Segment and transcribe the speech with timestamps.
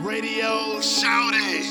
[0.00, 1.62] Radio shouting.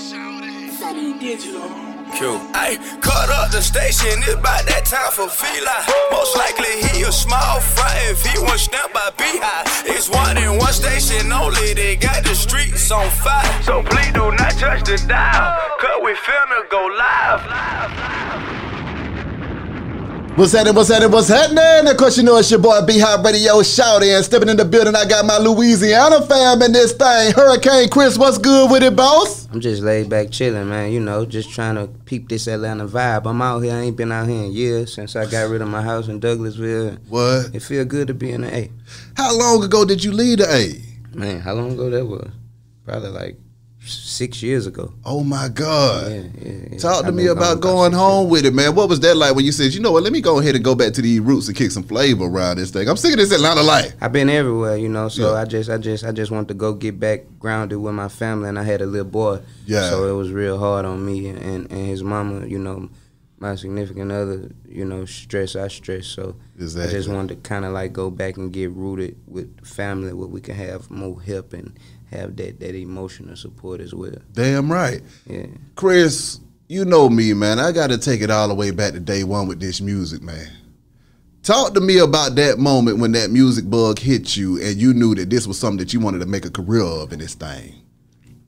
[0.71, 1.69] Sunny Digital.
[2.15, 2.39] Q.
[2.53, 5.85] Ay, cut up the station, it's about that time for Fila.
[6.11, 9.67] Most likely he a small fry if he was stamped by Beehive.
[9.85, 13.63] It's one in one station only, they got the streets on fire.
[13.63, 17.45] So please do not touch the dial, cause we finna go live.
[17.45, 18.54] live, live.
[20.35, 20.75] What's happening?
[20.75, 21.11] What's happening?
[21.11, 21.89] What's happening?
[21.89, 24.93] Of course, you know it's your boy B-Hop Radio shouting and stepping in the building.
[24.93, 27.31] I got my Louisiana fam in this thing.
[27.31, 29.47] Hurricane Chris, what's good with it, boss?
[29.53, 30.91] I'm just laid back chilling, man.
[30.91, 33.29] You know, just trying to peep this Atlanta vibe.
[33.29, 33.75] I'm out here.
[33.75, 36.19] I ain't been out here in years since I got rid of my house in
[36.19, 36.99] Douglasville.
[37.07, 37.55] What?
[37.55, 38.71] It feel good to be in the A.
[39.15, 41.17] How long ago did you leave the A?
[41.17, 42.29] Man, how long ago that was?
[42.83, 43.37] Probably like
[43.85, 44.93] six years ago.
[45.05, 46.11] Oh my God.
[46.11, 46.77] Yeah, yeah, yeah.
[46.79, 48.73] Talk to I've me about going six home with it, man.
[48.73, 50.63] What was that like when you said, you know what, let me go ahead and
[50.63, 52.89] go back to the roots and kick some flavor around this thing.
[52.89, 53.93] I'm sick of this Atlanta life.
[54.01, 55.09] I've been everywhere, you know.
[55.09, 55.35] So.
[55.35, 58.49] I just, I just, I just want to go get back grounded with my family,
[58.49, 59.39] and I had a little boy.
[59.65, 59.89] Yeah.
[59.89, 62.89] So it was real hard on me and, and, and his mama, you know,
[63.37, 65.55] my significant other, you know, stress.
[65.55, 66.07] I stress.
[66.07, 70.13] So I just wanted to kind of like go back and get rooted with family,
[70.13, 71.77] where we can have more help and
[72.11, 74.17] have that that emotional support as well.
[74.33, 75.01] Damn right.
[75.25, 75.47] Yeah.
[75.75, 77.59] Chris, you know me, man.
[77.59, 80.21] I got to take it all the way back to day one with this music,
[80.21, 80.47] man.
[81.43, 85.13] Talk to me about that moment when that music bug hit you and you knew
[85.13, 87.75] that this was something that you wanted to make a career of in this thing.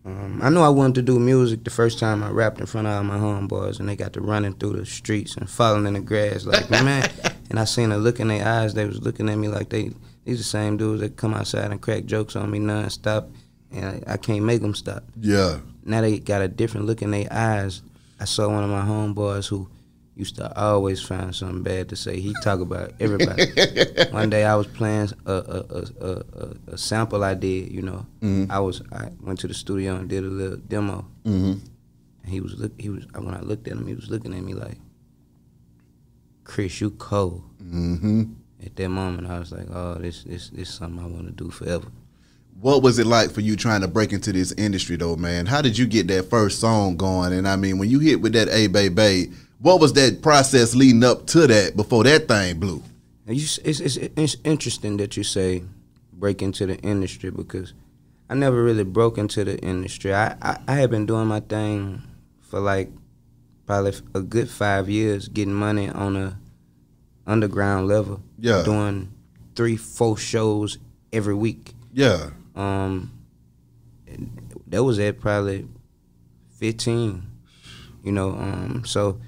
[0.03, 2.87] Um, I knew I wanted to do music the first time I rapped in front
[2.87, 5.93] of all my homeboys, and they got to running through the streets and falling in
[5.93, 7.09] the grass like man.
[7.49, 8.73] And I seen a look in their eyes.
[8.73, 9.91] They was looking at me like they
[10.23, 13.29] these the same dudes that come outside and crack jokes on me nonstop,
[13.71, 15.03] and I, I can't make them stop.
[15.19, 15.59] Yeah.
[15.83, 17.81] Now they got a different look in their eyes.
[18.19, 19.69] I saw one of my homeboys who
[20.17, 22.19] used to always find something bad to say.
[22.19, 23.45] He talk about everybody.
[24.11, 27.71] one day I was playing a a, a, a, a, sample I did.
[27.71, 28.05] You know,
[28.49, 31.05] I was I went to the studio and did a little demo.
[31.23, 31.59] Mm-hmm.
[32.23, 32.73] And he was look.
[32.79, 34.79] He was when I looked at him, he was looking at me like,
[36.43, 38.23] "Chris, you cold." Mm-hmm.
[38.65, 41.31] At that moment, I was like, "Oh, this this this is something I want to
[41.31, 41.87] do forever."
[42.59, 45.45] What was it like for you trying to break into this industry though, man?
[45.45, 47.33] How did you get that first song going?
[47.33, 49.27] And I mean, when you hit with that A Bay Bay,
[49.59, 52.83] what was that process leading up to that before that thing blew?
[53.27, 55.63] You, it's, it's, it's interesting that you say
[56.13, 57.73] break into the industry because
[58.29, 60.13] I never really broke into the industry.
[60.13, 62.01] I, I, I had been doing my thing
[62.41, 62.89] for like
[63.65, 66.39] probably a good five years, getting money on a
[67.27, 68.23] underground level.
[68.39, 68.63] Yeah.
[68.63, 69.11] Doing
[69.55, 70.77] three, four shows
[71.13, 71.73] every week.
[71.93, 72.31] Yeah.
[72.57, 73.11] Um,
[74.07, 75.67] and that was at probably
[76.49, 77.23] fifteen.
[78.03, 79.19] You know, um, so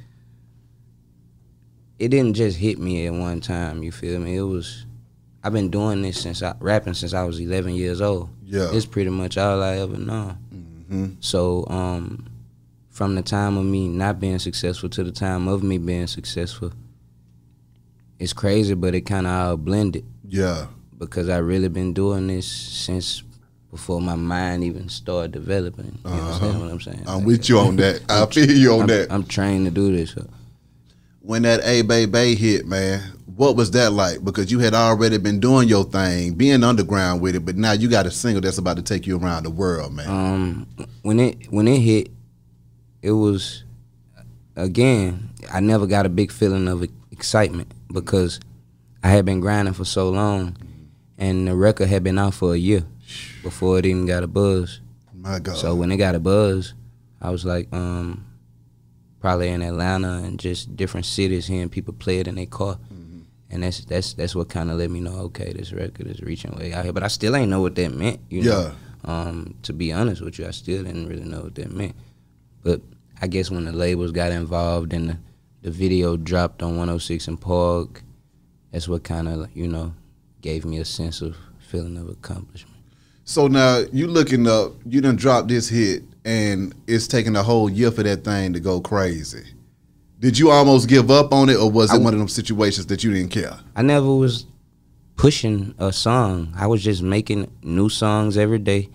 [1.97, 3.83] it didn't just hit me at one time.
[3.83, 4.37] You feel me?
[4.37, 4.85] It was.
[5.43, 8.29] I've been doing this since I rapping since I was eleven years old.
[8.43, 8.71] Yeah.
[8.73, 10.37] It's pretty much all I ever know.
[10.53, 11.07] Mm-hmm.
[11.19, 12.25] So, um,
[12.89, 16.73] from the time of me not being successful to the time of me being successful,
[18.17, 20.67] it's crazy, but it kind of all blended Yeah.
[20.99, 23.23] Because I really been doing this since
[23.71, 25.97] before my mind even started developing.
[26.05, 27.03] You understand what I'm saying?
[27.07, 28.01] I'm Like, with you on that.
[28.09, 29.11] I feel you on I'm, that.
[29.11, 30.15] I'm trained to do this.
[31.21, 33.01] when that A Bay Bay hit, man,
[33.35, 34.23] what was that like?
[34.23, 37.87] Because you had already been doing your thing, being underground with it, but now you
[37.87, 40.09] got a single that's about to take you around the world, man.
[40.09, 40.67] Um,
[41.03, 42.09] when it when it hit,
[43.01, 43.63] it was
[44.55, 45.29] again.
[45.53, 48.39] I never got a big feeling of excitement because
[49.03, 50.57] I had been grinding for so long,
[51.19, 52.83] and the record had been out for a year
[53.43, 54.81] before it even got a buzz.
[55.13, 55.57] My God.
[55.57, 56.73] So when it got a buzz,
[57.21, 58.25] I was like, um,
[59.19, 63.19] probably in Atlanta and just different cities, hearing people play it in their car, Mm-hmm.
[63.51, 66.51] and that's that's that's what kind of let me know, okay, this record is reaching
[66.57, 66.93] way out here.
[66.93, 68.19] But I still ain't know what that meant.
[68.29, 68.49] You Yeah.
[68.49, 68.71] know?
[69.05, 71.95] Um, to be honest with you, I still didn't really know what that meant.
[72.63, 72.81] But
[73.21, 75.17] I guess when the labels got involved and the,
[75.61, 78.03] the video dropped on 106 and Park,
[78.71, 79.93] that's what kind of you know
[80.41, 82.75] gave me a sense of feeling of accomplishment.
[83.23, 87.69] So now you looking up, you done dropped this hit, and it's taking a whole
[87.69, 89.43] year for that thing to go crazy.
[90.19, 93.03] Did you almost give up on it, or was it one of them situations that
[93.03, 93.57] you didn't care?
[93.75, 94.45] I never was
[95.15, 96.53] pushing a song.
[96.57, 98.89] I was just making new songs every day,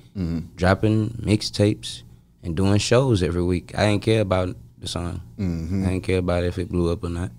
[0.56, 2.02] dropping mixtapes,
[2.42, 3.72] and doing shows every week.
[3.78, 5.22] I didn't care about the song.
[5.38, 5.84] Mm-hmm.
[5.84, 7.30] I didn't care about if it blew up or not.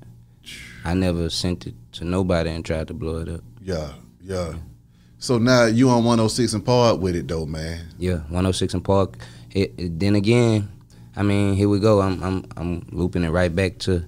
[0.84, 3.44] I never sent it to nobody and tried to blow it up.
[3.66, 4.54] Yeah, yeah.
[5.18, 7.88] So now you on 106 and Park with it though, man.
[7.98, 9.18] Yeah, 106 and Park.
[9.52, 10.70] It, it- then again,
[11.16, 12.00] I mean, here we go.
[12.02, 14.06] I'm I'm I'm looping it right back to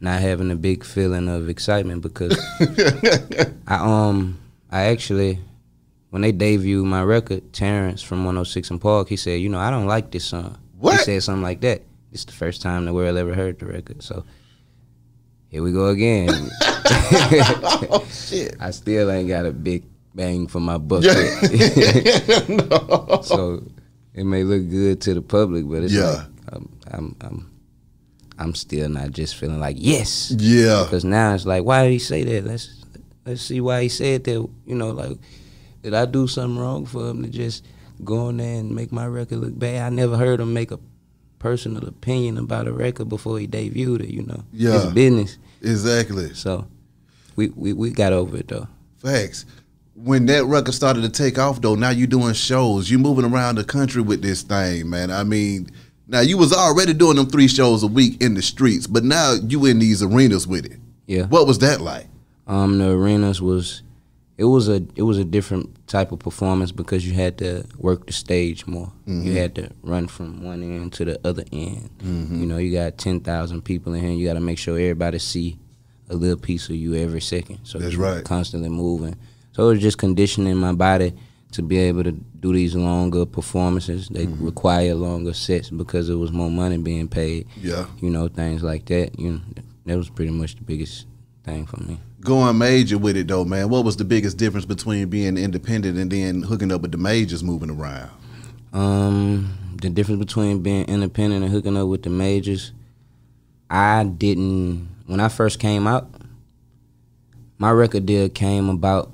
[0.00, 2.38] not having a big feeling of excitement because
[3.66, 4.38] I um
[4.70, 5.40] I actually
[6.10, 9.70] when they debuted my record, Terrence from 106 and Park, he said, you know, I
[9.70, 10.56] don't like this song.
[10.78, 10.98] What?
[10.98, 11.82] He said something like that.
[12.12, 14.02] It's the first time the world ever heard the record.
[14.02, 14.24] So
[15.50, 16.30] here we go again.
[16.62, 18.56] oh shit.
[18.60, 21.16] I still ain't got a big bang for my buck yet.
[22.48, 23.20] no.
[23.22, 23.62] so
[24.14, 26.06] it may look good to the public, but it's Yeah.
[26.10, 27.50] like I'm, I'm, I'm,
[28.38, 30.30] I'm still not just feeling like yes.
[30.36, 30.82] Yeah.
[30.84, 32.44] Because now it's like, why did he say that?
[32.44, 32.84] Let's
[33.26, 34.48] let's see why he said that.
[34.66, 35.18] You know, like,
[35.82, 37.64] did I do something wrong for him to just
[38.04, 39.82] go on there and make my record look bad?
[39.82, 40.78] I never heard him make a
[41.40, 44.10] personal opinion about a record before he debuted it.
[44.10, 44.76] You know, Yeah.
[44.84, 45.38] it's business.
[45.60, 46.32] Exactly.
[46.34, 46.66] So
[47.34, 48.68] we we we got over it though.
[48.98, 49.44] Facts.
[49.94, 52.88] When that record started to take off, though, now you doing shows.
[52.90, 55.10] You moving around the country with this thing, man.
[55.10, 55.68] I mean,
[56.08, 59.34] now you was already doing them three shows a week in the streets, but now
[59.46, 60.78] you in these arenas with it.
[61.06, 61.24] Yeah.
[61.26, 62.06] What was that like?
[62.46, 63.82] Um, the arenas was
[64.40, 68.06] it was a it was a different type of performance because you had to work
[68.06, 68.90] the stage more.
[69.04, 69.34] You mm-hmm.
[69.34, 71.90] had to run from one end to the other end.
[71.98, 72.40] Mm-hmm.
[72.40, 74.12] You know, you got ten thousand people in here.
[74.12, 75.58] You got to make sure everybody see
[76.08, 77.58] a little piece of you every second.
[77.64, 78.24] So That's right.
[78.24, 79.14] constantly moving.
[79.52, 81.12] So it was just conditioning my body
[81.52, 84.08] to be able to do these longer performances.
[84.08, 84.42] They mm-hmm.
[84.42, 87.46] require longer sets because there was more money being paid.
[87.60, 87.84] Yeah.
[88.00, 89.18] You know, things like that.
[89.18, 89.40] You know,
[89.84, 91.06] that was pretty much the biggest
[91.44, 92.00] thing for me.
[92.20, 93.70] Going major with it, though, man.
[93.70, 97.42] What was the biggest difference between being independent and then hooking up with the majors
[97.42, 98.10] moving around?
[98.72, 102.72] Um, the difference between being independent and hooking up with the majors,
[103.70, 104.88] I didn't.
[105.06, 106.08] When I first came out,
[107.58, 109.12] my record deal came about.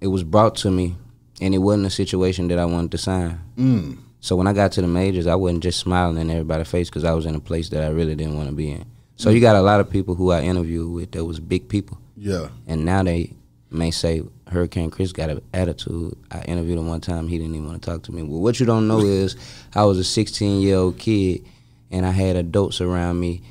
[0.00, 0.96] It was brought to me,
[1.42, 3.40] and it wasn't a situation that I wanted to sign.
[3.58, 3.98] Mm.
[4.20, 7.04] So when I got to the majors, I wasn't just smiling in everybody's face because
[7.04, 8.84] I was in a place that I really didn't want to be in.
[9.20, 11.98] So you got a lot of people who I interviewed with that was big people
[12.16, 12.48] Yeah.
[12.66, 13.34] and now they
[13.70, 16.16] may say Hurricane Chris got an attitude.
[16.30, 18.22] I interviewed him one time; he didn't even want to talk to me.
[18.22, 19.36] Well, what you don't know is
[19.74, 21.44] I was a 16 year old kid,
[21.90, 23.42] and I had adults around me,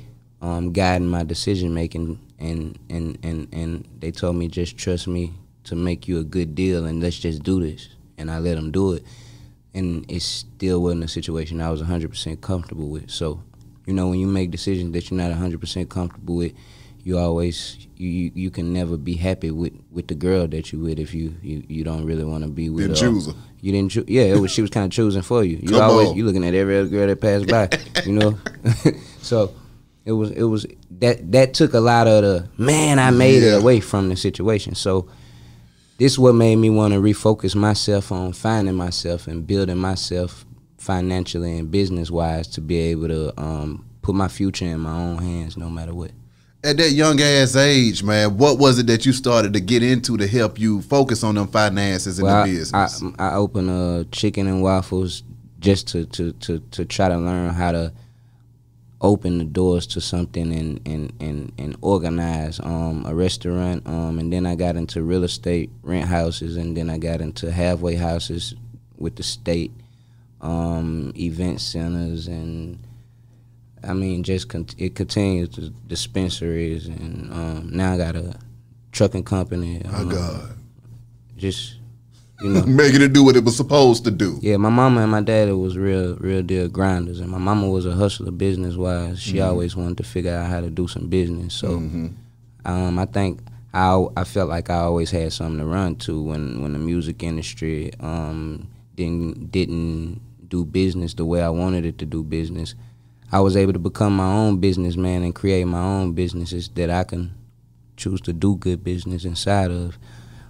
[0.42, 5.32] um, guiding my decision making, and and and and they told me just trust me
[5.64, 7.88] to make you a good deal, and let's just do this.
[8.18, 9.04] And I let them do it,
[9.72, 13.08] and it still wasn't a situation I was 100% comfortable with.
[13.10, 13.40] So,
[13.90, 16.52] you know, when you make decisions that you're not 100% comfortable with,
[17.02, 20.98] you always you, you can never be happy with with the girl that you with
[20.98, 23.06] if you you, you don't really want to be with Didn't her.
[23.12, 23.32] choose her.
[23.62, 24.04] You didn't choose.
[24.06, 25.56] Yeah, it was she was kind of choosing for you.
[25.62, 26.16] You Come always on.
[26.16, 27.68] you looking at every other girl that passed by.
[28.06, 28.38] You know,
[29.22, 29.52] so
[30.04, 30.66] it was it was
[31.00, 33.56] that that took a lot of the man I made Yeah.
[33.56, 34.74] it away from the situation.
[34.74, 35.08] So
[35.98, 40.44] this what made me want to refocus myself on finding myself and building myself
[40.80, 45.18] financially and business wise to be able to um, put my future in my own
[45.18, 46.10] hands no matter what.
[46.62, 50.16] At that young ass age, man, what was it that you started to get into
[50.18, 53.02] to help you focus on them finances and Well, the I- business?
[53.18, 55.22] I, I opened a chicken and waffles
[55.58, 57.92] just to, to, to, to try to learn how to
[59.02, 63.86] open the doors to something and, and, and, and organize um, a restaurant.
[63.86, 67.50] Um, and then I got into real estate, rent houses, and then I got into
[67.50, 68.54] halfway houses
[68.98, 69.72] with the state,
[70.40, 72.78] um, event centers, and
[73.82, 78.34] I mean, just con- it continues to dispensaries, and um, now I got a
[78.92, 79.82] trucking company.
[79.84, 80.56] My um, God.
[81.36, 81.76] Just
[82.42, 84.38] you know, Making it do what it was supposed to do.
[84.42, 84.56] yeah.
[84.56, 87.92] My mama and my daddy was real, real deal grinders, and my mama was a
[87.92, 89.20] hustler business wise.
[89.20, 91.54] She always wanted to figure out how to do some business.
[91.54, 91.76] So,
[92.64, 93.40] um, I think
[93.72, 97.22] I I felt like I always had something to run to when when the music
[97.22, 100.20] industry um didn't didn't
[100.50, 102.74] do business the way I wanted it to do business.
[103.32, 107.04] I was able to become my own businessman and create my own businesses that I
[107.04, 107.32] can
[107.96, 109.96] choose to do good business inside of.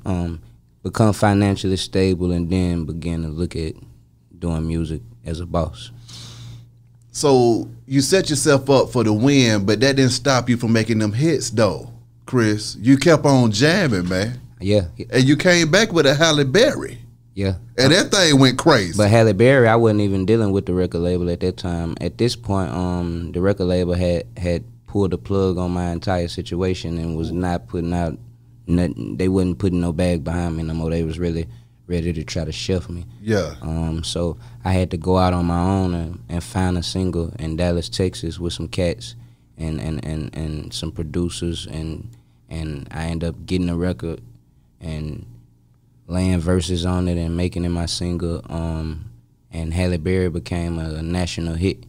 [0.04, 0.40] Um,
[0.82, 3.74] become financially stable and then begin to look at
[4.38, 5.90] doing music as a boss.
[7.12, 11.00] So you set yourself up for the win, but that didn't stop you from making
[11.00, 11.90] them hits, though,
[12.24, 12.76] Chris.
[12.80, 16.98] You kept on jamming, man, Yeah, and you came back with a Halle Berry,
[17.40, 17.54] yeah.
[17.78, 18.96] and that thing went crazy.
[18.96, 21.96] But Halle Berry, I wasn't even dealing with the record label at that time.
[22.00, 26.28] At this point, um, the record label had had pulled the plug on my entire
[26.28, 28.18] situation and was not putting out.
[28.66, 30.90] Nothing, they wasn't putting no bag behind me no more.
[30.90, 31.48] They was really
[31.88, 33.04] ready to try to shelf me.
[33.20, 36.84] yeah, Um, so I had to go out on my own and, and find a
[36.84, 39.16] single in Dallas, Texas, with some cats
[39.58, 42.08] and, and, and, and some producers, and
[42.48, 44.20] and I end up getting a record
[44.80, 45.26] and
[46.10, 48.42] laying verses on it and making it my single.
[48.50, 49.10] Um,
[49.52, 51.84] and Halle Berry became a, national hit.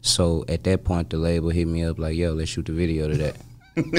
[0.00, 3.08] So at that point, the label hit me up like, "Yo, let's shoot the video
[3.08, 3.36] to that."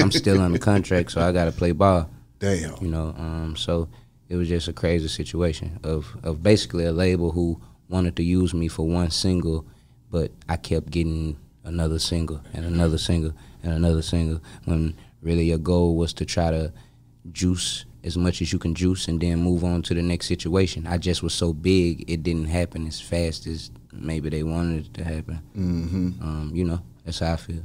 [0.00, 2.10] I'm still on the contract, so I got to play ball
[2.42, 2.74] damn.
[2.80, 3.14] you know.
[3.16, 3.88] Um, so
[4.28, 8.52] it was just a crazy situation of of basically a label who wanted to use
[8.52, 9.64] me for one single,
[10.10, 15.58] but I kept getting another single and another single and another single when really your
[15.58, 16.72] goal was to try to
[17.30, 20.86] juice as much as you can juice and then move on to the next situation.
[20.86, 24.94] I just was so big, it didn't happen as fast as maybe they wanted it
[24.94, 25.40] to happen.
[25.56, 26.22] Mm-hmm.
[26.22, 27.62] Um, you know, that's how I feel.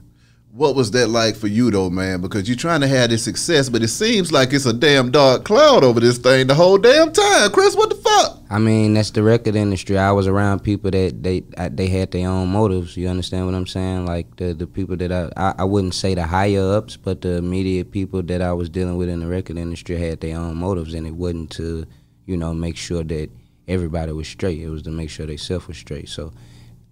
[0.52, 2.22] What was that like for you though, man?
[2.22, 5.46] Because you're trying to have this success, but it seems like it's a damn dark
[5.46, 7.52] cloud over this thing the whole damn time.
[7.52, 8.37] Chris, what the fuck?
[8.50, 9.98] I mean, that's the record industry.
[9.98, 12.96] I was around people that they they had their own motives.
[12.96, 14.06] You understand what I'm saying?
[14.06, 17.38] Like the the people that I, I I wouldn't say the higher ups, but the
[17.38, 20.94] immediate people that I was dealing with in the record industry had their own motives,
[20.94, 21.86] and it wasn't to
[22.26, 23.30] you know make sure that
[23.68, 24.62] everybody was straight.
[24.62, 26.08] It was to make sure they self was straight.
[26.08, 26.32] So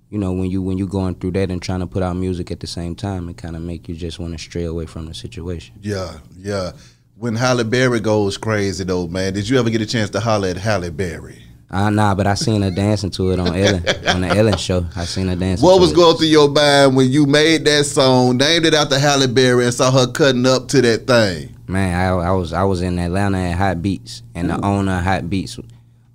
[0.10, 2.52] you know when you when you going through that and trying to put out music
[2.52, 5.06] at the same time, it kind of make you just want to stray away from
[5.06, 5.76] the situation.
[5.82, 6.74] Yeah, yeah.
[7.18, 10.50] When Halle Berry goes crazy though, man, did you ever get a chance to holler
[10.50, 11.45] at Halle Berry?
[11.70, 14.86] Uh, nah, but I seen her dancing to it on Ellen on the Ellen show.
[14.96, 15.66] I seen her dancing.
[15.66, 15.96] What was it.
[15.96, 19.74] going through your mind when you made that song, named it after Halle Berry, and
[19.74, 21.56] saw her cutting up to that thing?
[21.68, 25.04] Man, I, I was I was in Atlanta at Hot Beats, and the owner of
[25.04, 25.60] Hot Beats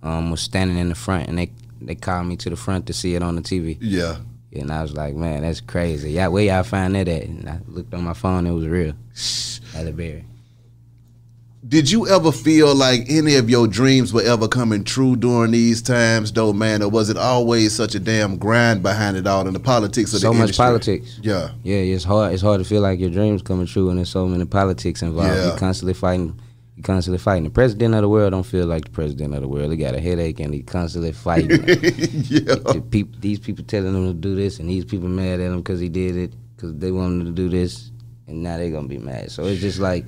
[0.02, 2.92] um, was standing in the front, and they they called me to the front to
[2.92, 4.18] see it on the TV, Yeah.
[4.52, 6.12] and I was like, man, that's crazy.
[6.12, 7.22] Yeah, where y'all find that at?
[7.24, 8.92] And I looked on my phone, it was real.
[9.74, 10.24] Halle Berry.
[11.68, 15.82] Did you ever feel like any of your dreams were ever coming true during these
[15.82, 16.82] times, though, man?
[16.82, 20.20] Or was it always such a damn grind behind it all in the politics of?
[20.20, 20.62] So the much industry?
[20.62, 21.20] politics.
[21.22, 21.50] Yeah.
[21.62, 22.32] Yeah, it's hard.
[22.32, 25.34] It's hard to feel like your dreams coming true, and there's so many politics involved.
[25.34, 25.48] Yeah.
[25.48, 26.40] You're constantly fighting.
[26.76, 27.44] You constantly fighting.
[27.44, 29.70] The president of the world don't feel like the president of the world.
[29.70, 31.50] He got a headache, and he constantly fighting.
[31.68, 32.54] yeah.
[32.54, 35.78] the these people telling him to do this, and these people mad at him because
[35.78, 37.90] he did it because they wanted to do this,
[38.28, 39.30] and now they're gonna be mad.
[39.30, 40.06] So it's just like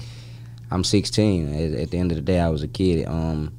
[0.72, 1.52] I'm 16.
[1.54, 3.06] At, at the end of the day, I was a kid.
[3.06, 3.52] Um,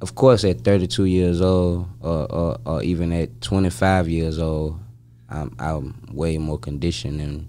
[0.00, 4.78] of course, at 32 years old, or, or, or even at 25 years old,
[5.30, 7.48] I'm, I'm way more conditioned and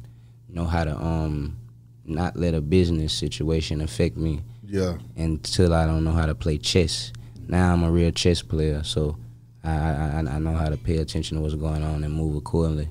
[0.50, 1.58] know how to um
[2.06, 4.98] not let a business situation affect me Yeah.
[5.18, 7.12] until I don't know how to play chess.
[7.48, 9.18] Now I'm a real chess player, so
[9.64, 12.88] I, I I know how to pay attention to what's going on and move accordingly.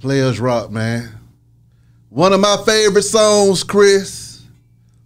[0.00, 1.08] Players Rock, man.
[2.08, 4.25] One of my favorite songs, Chris.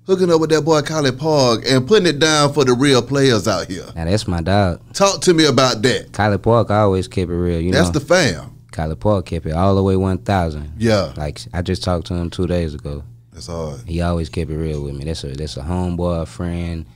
[0.07, 3.67] Hooking up with that boy Collipark and putting it down for the real players out
[3.69, 3.87] here.
[3.95, 4.81] Now that's my dog.
[4.93, 6.13] Talk to me about that.
[6.13, 7.61] Collipark always kept it real.
[7.61, 8.57] You That's know, the fam.
[8.73, 10.73] Collipark kept it all the way 1,000.
[10.79, 11.13] Yeah.
[11.17, 13.05] Like I just talked to him two days ago.
[13.33, 13.81] That's hard.
[13.87, 15.05] He always kept it real with me.
[15.05, 16.87] That's a that's a homeboy, a friend,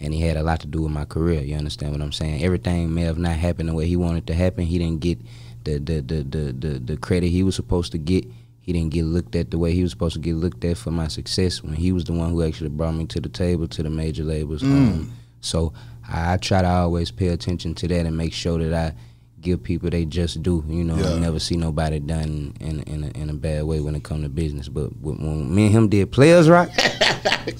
[0.00, 1.40] and he had a lot to do with my career.
[1.42, 2.42] You understand what I'm saying?
[2.42, 4.64] Everything may have not happened the way he wanted to happen.
[4.64, 5.18] He didn't get
[5.64, 8.24] the the the the the, the credit he was supposed to get.
[8.62, 10.90] He didn't get looked at the way he was supposed to get looked at for
[10.92, 13.82] my success when he was the one who actually brought me to the table to
[13.82, 14.62] the major labels.
[14.62, 15.72] Um, so
[16.08, 18.94] I, I try to always pay attention to that and make sure that I
[19.40, 20.64] give people they just do.
[20.68, 21.14] You know, Yeah.
[21.14, 24.22] I never see nobody done in in a, in a bad way when it come
[24.22, 24.68] to business.
[24.68, 26.70] But when, me and him did players rock,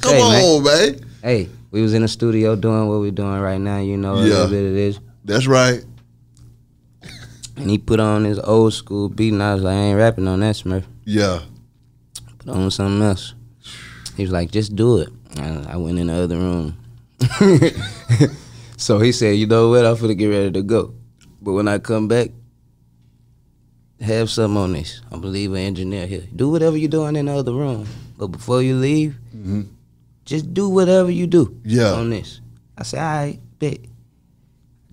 [0.00, 1.00] Come Hey, on, man.
[1.22, 3.80] hey, we was in the studio doing what we're doing right now.
[3.80, 5.00] You know, a little bit of this.
[5.24, 5.84] That's right.
[7.56, 10.26] And he put on his old school beat, and I was like, I ain't rapping
[10.28, 10.84] on that, Smurf.
[11.04, 11.40] Yeah.
[12.38, 13.34] Put on something else.
[14.16, 15.10] He was like, just do it.
[15.38, 16.76] And I went in the other room.
[18.76, 19.86] so he said, you know what?
[19.86, 20.94] I'm finna get ready to go.
[21.40, 22.30] But when I come back,
[24.00, 25.00] have something on this.
[25.10, 26.24] I'm believe an engineer here.
[26.34, 27.86] Do whatever you're doing in the other room.
[28.18, 29.62] But before you leave, mm-hmm.
[30.24, 31.92] just do whatever you do Yeah.
[31.92, 32.40] on this.
[32.76, 33.78] I said, all right, bet.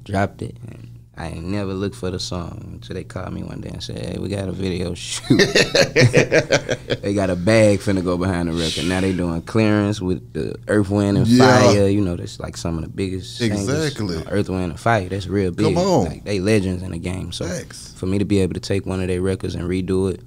[0.04, 0.56] Dropped it.
[0.68, 0.89] And
[1.20, 3.98] I ain't never looked for the song until they called me one day and said,
[3.98, 5.38] hey, we got a video shoot.
[7.02, 8.86] they got a bag finna go behind the record.
[8.86, 11.60] Now they doing clearance with the Earth, Wind, and Yeah.
[11.60, 11.88] Fire.
[11.90, 13.68] You know, that's like some of the biggest singers.
[13.68, 14.16] Exactly.
[14.18, 15.10] You know, Earth, Wind, and Fire.
[15.10, 15.66] That's real big.
[15.76, 16.06] Come on.
[16.06, 17.34] Like, they legends in the game.
[17.34, 17.94] So Thanks.
[17.98, 20.22] for me to be able to take one of their records and redo it,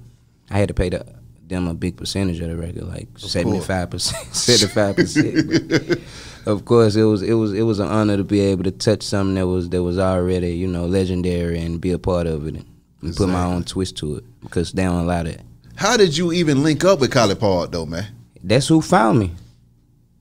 [0.51, 1.03] I had to pay the,
[1.47, 5.99] them a big percentage of the record, like seventy five percent, seventy five percent.
[6.45, 9.03] Of course, it was it was it was an honor to be able to touch
[9.03, 12.55] something that was that was already you know legendary and be a part of it
[12.55, 12.65] and,
[13.01, 15.41] and put my own twist to it because they don't allow that.
[15.75, 18.07] How did you even link up with Collipark, though, man?
[18.43, 19.31] That's who found me.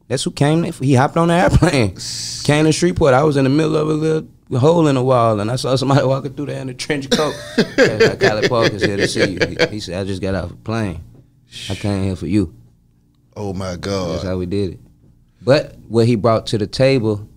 [0.08, 0.64] That's who came.
[0.64, 1.96] He hopped on the airplane,
[2.44, 3.14] came to Shreveport.
[3.14, 5.74] I was in the middle of a little hole in the wall, and I saw
[5.76, 7.34] somebody walking through there in a trench coat.
[7.56, 9.38] Like, Collipark's here to see you.
[9.46, 11.00] He, he said, "I just got off a plane.
[11.68, 12.54] I came here for you."
[13.34, 14.12] Oh, my God!
[14.12, 14.80] That's how we did it.
[15.44, 17.28] But what he brought to the table,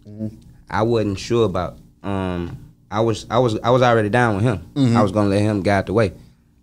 [0.69, 1.77] I wasn't sure about.
[2.03, 2.57] Um,
[2.91, 4.95] I was I was I was already down with him.
[4.95, 6.13] I was gonna let him guide the way,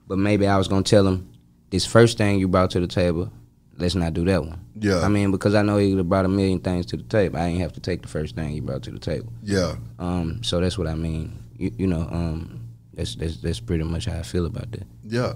[0.07, 1.29] but maybe I was gonna tell him
[1.71, 3.31] this first thing you brought to the table.
[3.79, 4.61] let's not do that one.
[4.79, 5.01] Yeah.
[5.01, 7.39] I mean, because I know he would have brought a million things to the table.
[7.39, 9.33] I ain't have to take the first thing he brought to the table.
[9.43, 9.77] Yeah.
[9.99, 11.37] Um, so that's what I mean.
[11.57, 12.61] You, you know, um,
[12.95, 14.87] that's that's that's pretty much how I feel about that.
[15.03, 15.35] Yeah.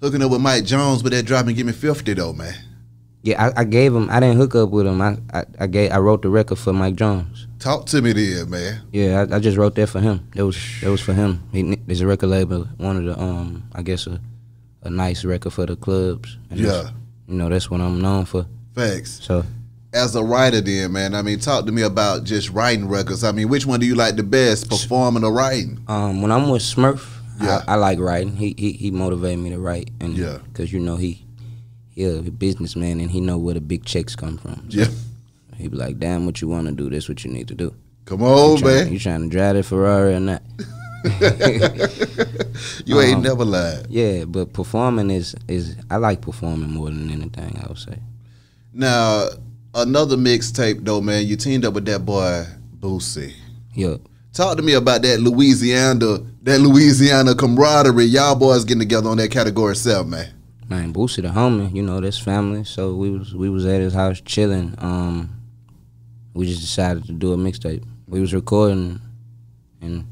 [0.00, 2.54] Hooking up with Mike Jones, but that drop and give me 50 though, man.
[3.24, 4.08] Yeah, I, I gave him.
[4.10, 5.00] I didn't hook up with him.
[5.00, 5.92] I, I I gave.
[5.92, 7.46] I wrote the record for Mike Jones.
[7.60, 8.82] Talk to me then, man.
[8.90, 10.26] Yeah, I, I just wrote that for him.
[10.34, 11.40] That was that was for him.
[11.52, 14.20] He, there's a record label, one of the um, I guess a,
[14.82, 16.36] a nice record for the clubs.
[16.50, 16.90] Yeah.
[17.28, 18.46] you know that's what I'm known for.
[18.74, 19.20] Facts.
[19.22, 19.44] So
[19.92, 23.22] As a writer then, man, I mean, talk to me about just writing records.
[23.22, 25.78] I mean, which one do you like the best, performing or writing?
[25.86, 27.06] um, when I'm with Smurf,
[27.40, 27.60] Yeah.
[27.68, 28.34] I, I like writing.
[28.34, 30.38] He he he motivated me to write, and Yeah.
[30.48, 31.24] because you know he
[31.92, 34.70] he a businessman and he know where the big checks come from.
[34.70, 34.88] So Yeah.
[35.56, 36.88] he be like, "Damn, what you want to do?
[36.90, 38.92] This what you need to do." Come on, you man.
[38.92, 40.42] You trying to drive that Ferrari or not?
[42.84, 43.86] You ain't Um, never lied.
[43.88, 47.58] Yeah, but performing is is I like performing more than anything.
[47.62, 47.98] I would say.
[48.72, 49.28] Now,
[49.74, 51.26] another mixtape though, man.
[51.26, 52.46] You teamed up with that boy
[52.78, 53.32] Boosie.
[53.74, 53.96] Yeah.
[54.32, 58.04] Talk to me about that Louisiana, that Louisiana camaraderie.
[58.04, 60.30] Y'all boys getting together on that category seven, man.
[60.72, 62.64] Man, Boosie the homie, you know, that's family.
[62.64, 64.74] So we was we was at his house chilling.
[64.78, 65.28] Um,
[66.32, 67.84] we just decided to do a mixtape.
[68.08, 68.98] We was recording,
[69.82, 70.06] and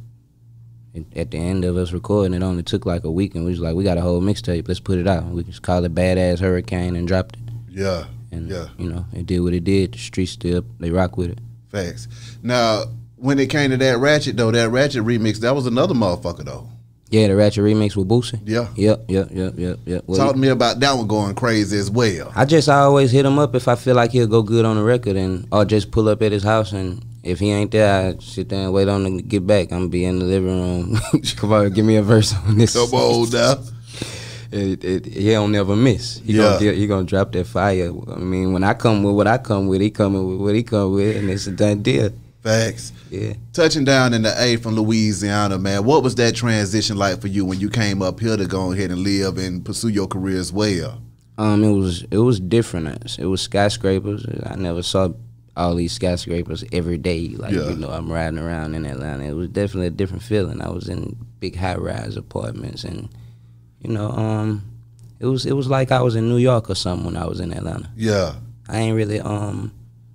[0.93, 3.53] it, at the end of us recording, it only took like a week, and we
[3.53, 4.69] was like, we got a whole mixtape.
[4.69, 5.25] Let's put it out.
[5.29, 7.43] We just called it Badass Hurricane and dropped it.
[7.71, 9.95] Yeah, And yeah, you know, it did what it did.
[9.95, 11.39] The streets still they rock with it.
[11.69, 12.07] facts.
[12.43, 12.85] Now,
[13.17, 16.69] when it came to that Ratchet though, that Ratchet remix, that was another motherfucker though.
[17.11, 18.41] Yeah, the Ratchet remix with Boosie.
[18.45, 18.69] Yeah.
[18.77, 20.05] Yep, yep, yep, yep, yep.
[20.07, 22.33] Well, Talk to me about that one going crazy as well.
[22.37, 24.83] I just always hit him up if I feel like he'll go good on the
[24.85, 28.19] record, and or just pull up at his house, and if he ain't there, I
[28.21, 29.73] sit there and wait on him to get back.
[29.73, 31.01] I'm gonna be in the living room.
[31.37, 32.75] Come on, give me a verse on this.
[32.75, 33.55] Come on now.
[34.53, 36.19] It, it, he don't never miss.
[36.19, 36.59] He Yeah.
[36.61, 37.93] gonna he gonna drop that fire.
[38.13, 40.63] I mean, when I come with what I come with, he coming with what he
[40.63, 42.11] come with, and it's a done deal.
[42.43, 42.93] Facts.
[43.11, 43.35] Yeah.
[43.53, 45.85] Touching down in the A from Louisiana, man.
[45.85, 48.91] What was that transition like for you when you came up here to go ahead
[48.91, 51.03] and live and pursue your career as well?
[51.37, 53.19] Um, it was it was different.
[53.19, 54.25] It was skyscrapers.
[54.47, 55.11] I never saw
[55.57, 57.29] all these skyscrapers every day.
[57.29, 57.69] Like Yeah.
[57.71, 59.25] you know, I'm riding around in Atlanta.
[59.25, 60.63] It was definitely a different feeling.
[60.63, 63.09] I was in big high rise apartments, and
[63.83, 64.65] you know, um,
[65.19, 67.41] it was it was like I was in New York or something when I was
[67.41, 67.91] in Atlanta.
[67.97, 68.35] Yeah.
[68.69, 69.73] I ain't really um,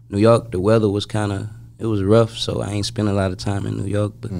[0.10, 0.52] New York.
[0.52, 3.38] The weather was kind of it was rough, so I ain't spent a lot of
[3.38, 4.14] time in New York.
[4.22, 4.32] But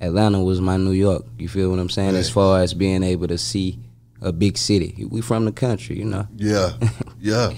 [0.00, 1.24] Atlanta was my New York.
[1.38, 2.16] You feel what I'm saying?
[2.16, 3.78] As far as being able to see
[4.24, 5.06] a big city.
[5.08, 6.26] We from the country, you know.
[6.36, 6.72] Yeah.
[7.20, 7.52] yeah.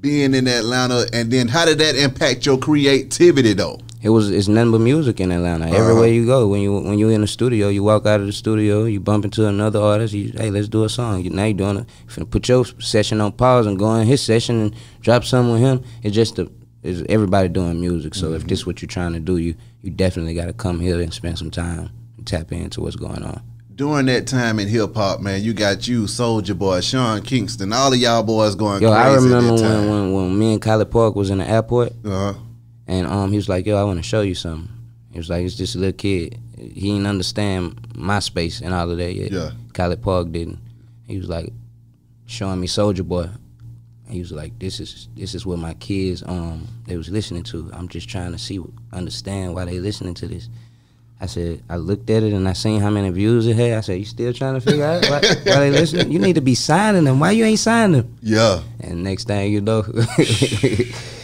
[0.00, 3.78] Being in Atlanta, and then how did that impact your creativity though?
[4.02, 5.66] It was it's nothing but music in Atlanta.
[5.66, 5.76] Uh-huh.
[5.76, 8.32] Everywhere you go, when you when you in the studio, you walk out of the
[8.32, 10.14] studio, you bump into another artist.
[10.14, 11.22] You hey, let's do a song.
[11.22, 11.86] You, now you're doing it.
[12.16, 15.60] You put your session on pause and go in his session and drop something with
[15.60, 15.84] him.
[16.02, 16.50] It's just the
[16.82, 18.14] it's everybody doing music.
[18.14, 18.36] So Mm-hmm.
[18.36, 21.00] if this is what you're trying to do, you you definitely got to come here
[21.00, 23.42] and spend some time and tap into what's going on.
[23.74, 27.90] During that time in hip hop, man, you got you, Soulja Boy, Sean Kingston, all
[27.92, 28.90] of y'all boys going Yo.
[28.92, 31.92] I remember when, when when me and Collipark was in the airport.
[32.04, 32.34] uh-huh.
[32.86, 34.68] And um, he was like, "Yo, I want to show you something."
[35.12, 36.38] He was like, "It's just a little kid.
[36.58, 39.30] He didn't understand my space and all of that yet.
[39.32, 39.52] Yeah.
[39.72, 40.58] Collipark didn't.
[41.06, 41.52] He was like,
[42.26, 43.28] showing me Soulja Boy.
[44.10, 47.70] He was like, "This is this is what my kids um they was listening to.
[47.72, 48.60] I'm just trying to see
[48.92, 50.48] understand why they listening to this."
[51.22, 53.76] I said, I looked at it and I seen how many views it had.
[53.76, 56.10] I said, "You still trying to figure out why, why they listening?
[56.10, 57.20] You need to be signing them.
[57.20, 58.62] Why you ain't signing them?" Yeah.
[58.80, 59.82] And next thing you know,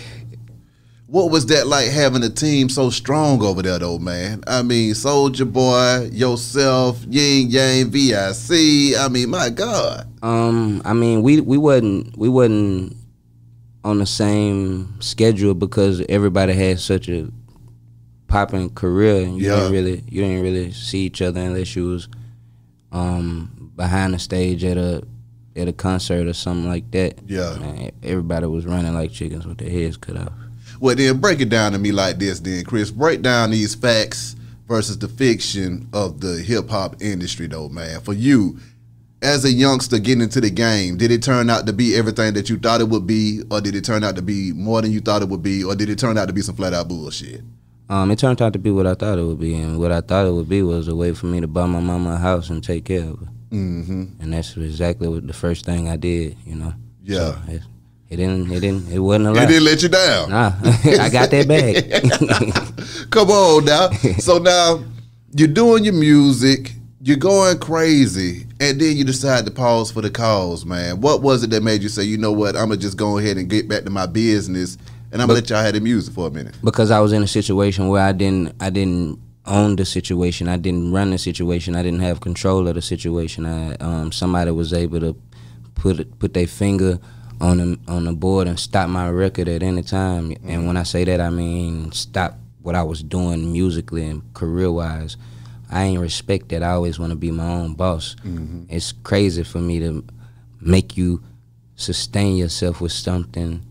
[1.09, 4.43] What was that like having a team so strong over there, though, man?
[4.49, 8.99] I mean, Soulja Boy, yourself, Yin Yang, VIC.
[8.99, 10.09] I mean, my God.
[10.23, 12.97] Um, I mean, we we wasn't we wasn't
[13.85, 17.29] on the same schedule because everybody had such a
[18.27, 19.57] popping career, and you Yeah.
[19.57, 22.09] didn't really you didn't really see each other unless you was
[22.91, 25.05] um behind the stage at a
[25.55, 27.21] at a concert or something like that.
[27.29, 27.57] Yeah.
[27.61, 30.33] Man, everybody was running like chickens with their heads cut off.
[30.81, 32.91] Well, then break it down to me like this, then, Chris.
[32.91, 34.37] Break down these facts
[34.67, 38.01] versus the fiction of the hip hop industry, though, man.
[38.01, 38.59] For you,
[39.23, 42.51] as a youngster getting into the game, did it turn out to be everything that
[42.51, 45.01] you thought it would be, or did it turn out to be more than you
[45.01, 47.43] thought it would be, or did it turn out to be some flat out bullshit?
[47.89, 50.01] Um, it turned out to be what I thought it would be, and what I
[50.01, 52.51] thought it would be was a way for me to buy my mama a house
[52.51, 53.29] and take care of her.
[53.51, 54.21] Mm-hmm.
[54.21, 56.37] and that's exactly what the first thing I did.
[56.45, 56.75] You know.
[57.03, 57.37] Yeah.
[57.47, 57.61] So
[58.09, 58.51] it, didn't.
[58.53, 58.91] It didn't.
[58.93, 59.45] It wasn't a lot.
[59.45, 60.31] It didn't let you down.
[60.31, 63.11] Nah, I got that bag.
[63.11, 63.91] Come on now.
[64.19, 64.83] so now
[65.35, 70.11] you're doing your music, you're going crazy, and then you decide to pause for the
[70.11, 71.01] cause, man.
[71.01, 73.37] What was it that made you say, you know what, I'm gonna just go ahead
[73.37, 74.79] and get back to my business,
[75.13, 76.55] and I'm gonna let y'all have the music for a minute?
[76.65, 80.49] because I was in a situation where I didn't I didn't own the situation.
[80.49, 81.77] I didn't run the situation.
[81.77, 83.47] I didn't have control of the situation.
[83.47, 85.17] I um, somebody was able to
[85.75, 86.99] put put their finger
[87.41, 90.35] on the on the board and stop my record at any time.
[90.45, 94.71] And when I say that, I mean stop what I was doing musically and career
[94.73, 95.17] wise.
[95.71, 96.63] I ain't respect that.
[96.63, 98.15] I always want to be my own boss.
[98.25, 98.65] Mm-hmm.
[98.69, 100.05] It's crazy for me to
[100.61, 101.23] make you
[101.75, 103.63] sustain yourself with something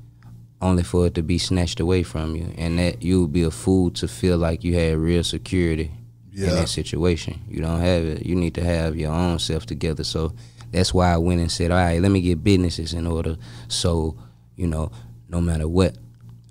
[0.61, 3.51] only for it to be snatched away from you, and that you would be a
[3.51, 5.91] fool to feel like you had real security
[6.31, 6.49] Yeah.
[6.49, 7.39] in that situation.
[7.49, 8.25] You don't have it.
[8.25, 10.03] You need to have your own self together.
[10.03, 10.33] So
[10.75, 13.37] that's why I went and said, all right, let me get businesses in order.
[13.69, 14.17] So
[14.55, 14.91] you know,
[15.29, 15.97] no matter what,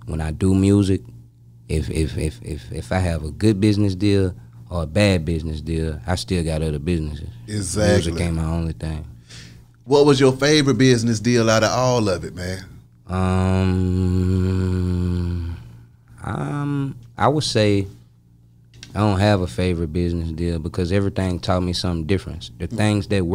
[0.05, 1.01] when I do music,
[1.69, 4.35] if if if if if I have a good business deal
[4.69, 7.29] or a bad business deal, I still got other businesses.
[7.47, 8.11] Exactly.
[8.11, 9.05] Music ain't my only thing.
[9.83, 12.65] What was your favorite business deal out of all of it, man?
[13.07, 13.85] Um,
[16.23, 17.85] um, I would say
[18.95, 22.49] I don't have a favorite business deal because everything taught me something different.
[22.57, 23.25] The things that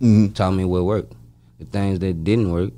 [0.00, 1.12] worked taught me what worked.
[1.58, 2.72] The things that didn't work,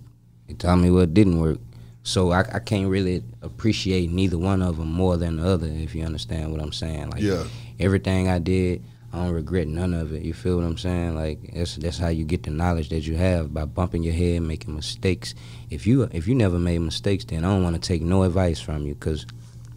[0.48, 1.58] it taught me what didn't work.
[2.04, 5.94] So I, I can't really appreciate neither one of them more than the other, if
[5.94, 7.10] you understand what I'm saying.
[7.10, 7.44] Like Yeah.
[7.80, 10.22] everything I did, I don't regret none of it.
[10.22, 11.14] You feel what I'm saying?
[11.16, 14.42] Like that's that's how you get the knowledge that you have by bumping your head,
[14.42, 15.34] making mistakes.
[15.70, 18.60] If you if you never made mistakes, then I don't want to take no advice
[18.60, 19.26] from you because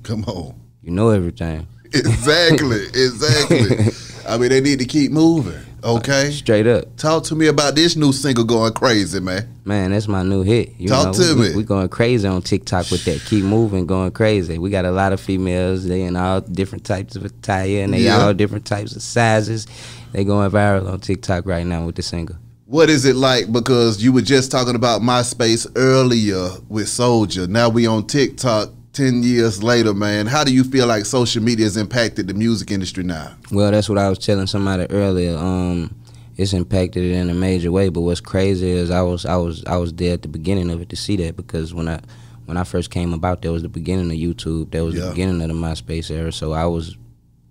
[0.04, 0.54] Come on.
[0.84, 1.66] you know everything.
[1.94, 3.88] Exactly, exactly.
[4.28, 5.60] I mean, they need to keep moving.
[5.84, 6.30] Okay.
[6.32, 9.48] Straight up, Talk to me about this new single going crazy, man.
[9.66, 9.92] man.
[9.92, 10.74] That's my new hit.
[10.78, 11.56] You Talk know, to we, me.
[11.56, 13.22] We going crazy on TikTok with that.
[13.26, 14.58] Keep moving, going crazy.
[14.60, 15.88] We got a lot of females.
[15.88, 18.22] They in all different types of attire and they Yeah.
[18.22, 19.66] all different types of sizes.
[20.12, 22.36] They going viral on TikTok right now with the single.
[22.66, 23.52] What is it like?
[23.52, 27.48] Because you were just talking about MySpace earlier with Soulja.
[27.50, 28.70] Now we on TikTok.
[28.94, 32.72] Ten years later, man, how do you feel like social media has impacted the music
[32.72, 33.32] industry now?
[33.50, 35.38] Well, that's what I was telling somebody earlier.
[35.38, 35.96] Um,
[36.36, 37.88] it's impacted it in a major way.
[37.88, 40.82] But what's crazy is I was I was I was there at the beginning of
[40.82, 42.02] it to see that because when I
[42.46, 44.72] when I first came about, that was the beginning of YouTube.
[44.72, 45.06] That was Yeah.
[45.06, 46.34] the beginning of the MySpace era.
[46.34, 46.98] So I was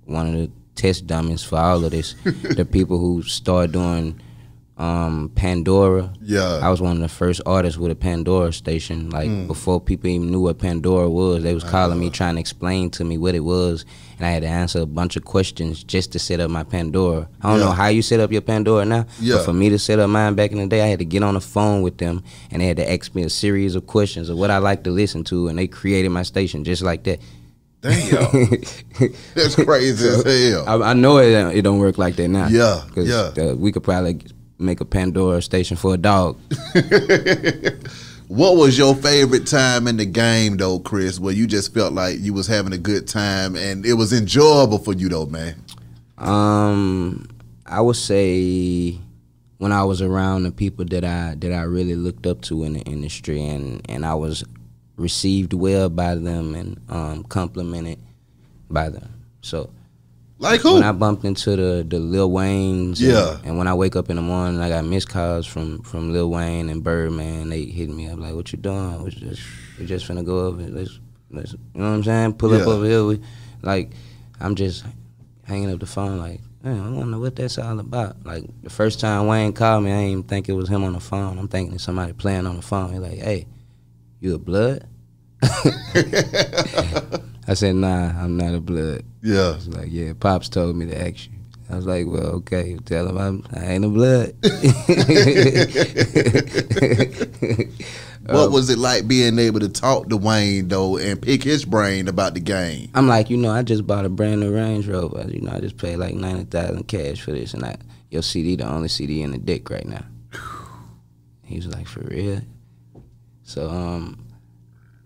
[0.05, 2.14] one of the test dummies for all of this.
[2.24, 4.20] the people who started doing
[4.81, 6.11] um, Pandora.
[6.23, 6.59] Yeah.
[6.62, 9.11] I was one of the first artists with a Pandora station.
[9.11, 9.47] Like Mm.
[9.47, 13.05] before people even knew what Pandora was, they was calling me trying to explain to
[13.05, 13.85] me what it was,
[14.19, 17.29] and I had to answer a bunch of questions just to set up my Pandora.
[17.43, 17.66] I don't Yeah.
[17.66, 19.35] know how you set up your Pandora now, Yeah.
[19.37, 21.23] but for me to set up mine back in the day, I had to get
[21.23, 24.31] on the phone with them, and they had to ask me a series of questions
[24.31, 27.19] of what I like to listen to, and they created my station just like that.
[27.83, 28.51] Damn,
[29.35, 30.64] that's crazy as hell.
[30.66, 32.49] I, I know it, it don't work like that now.
[32.49, 33.33] Yeah, 'Cause, yeah.
[33.43, 34.21] uh, we could probably
[34.61, 36.38] make a Pandora station for a dog.
[38.31, 42.20] What was your favorite time in the game though, Chris, where you just felt like
[42.20, 45.57] you was having a good time and it was enjoyable for you though, man?
[46.16, 47.29] Um,
[47.66, 49.01] I would say
[49.59, 52.75] when I was around the people that I that I really looked up to in
[52.75, 54.44] the industry, and and I was
[54.96, 57.99] received well by them and um, complimented
[58.70, 59.12] by them.
[59.42, 59.70] So
[60.40, 60.74] Like who?
[60.74, 63.37] when I bumped into the the Lil Waynes, and- Yeah.
[63.44, 66.31] and, when I wake up in the morning, I got missed calls from from Lil
[66.31, 67.50] Wayne and Birdman.
[67.50, 69.03] They hit me up like, "What you doing?
[69.05, 69.42] We just
[69.79, 70.62] we just finna go over.
[70.62, 70.98] Let's
[71.31, 72.33] let's you know what I'm saying?
[72.35, 72.72] Pull up Yeah.
[72.72, 73.05] over here.
[73.05, 73.20] We
[73.62, 73.92] like
[74.40, 74.85] I'm just
[75.44, 78.16] hanging up the phone like." Man, I wonder what that's all about.
[78.24, 80.92] Like the first time Wayne called me, I didn't even think it was him on
[80.94, 81.38] the phone.
[81.38, 82.92] I'm thinking it's somebody playing on the phone.
[82.92, 83.46] He's like, "Hey,
[84.20, 84.87] you a blood?"
[85.42, 85.48] I
[87.55, 89.54] said, "Nah, I'm not a blood." Yeah.
[89.54, 91.33] He's like, yeah, Pops told me to ask you.
[91.70, 94.35] I was like, well, okay, tell him I'm, I ain't a blood.
[98.26, 102.06] What was it like being able to talk to Wayne though and pick his brain
[102.06, 102.90] about the game?
[102.94, 105.24] I'm like, you know, I just bought a brand new Range Rover.
[105.28, 107.76] You know, I just paid like ninety thousand cash for this, and I
[108.11, 110.04] your CD the only CD in the dick right now.
[111.44, 112.42] He was like, for real.
[113.42, 114.24] So um,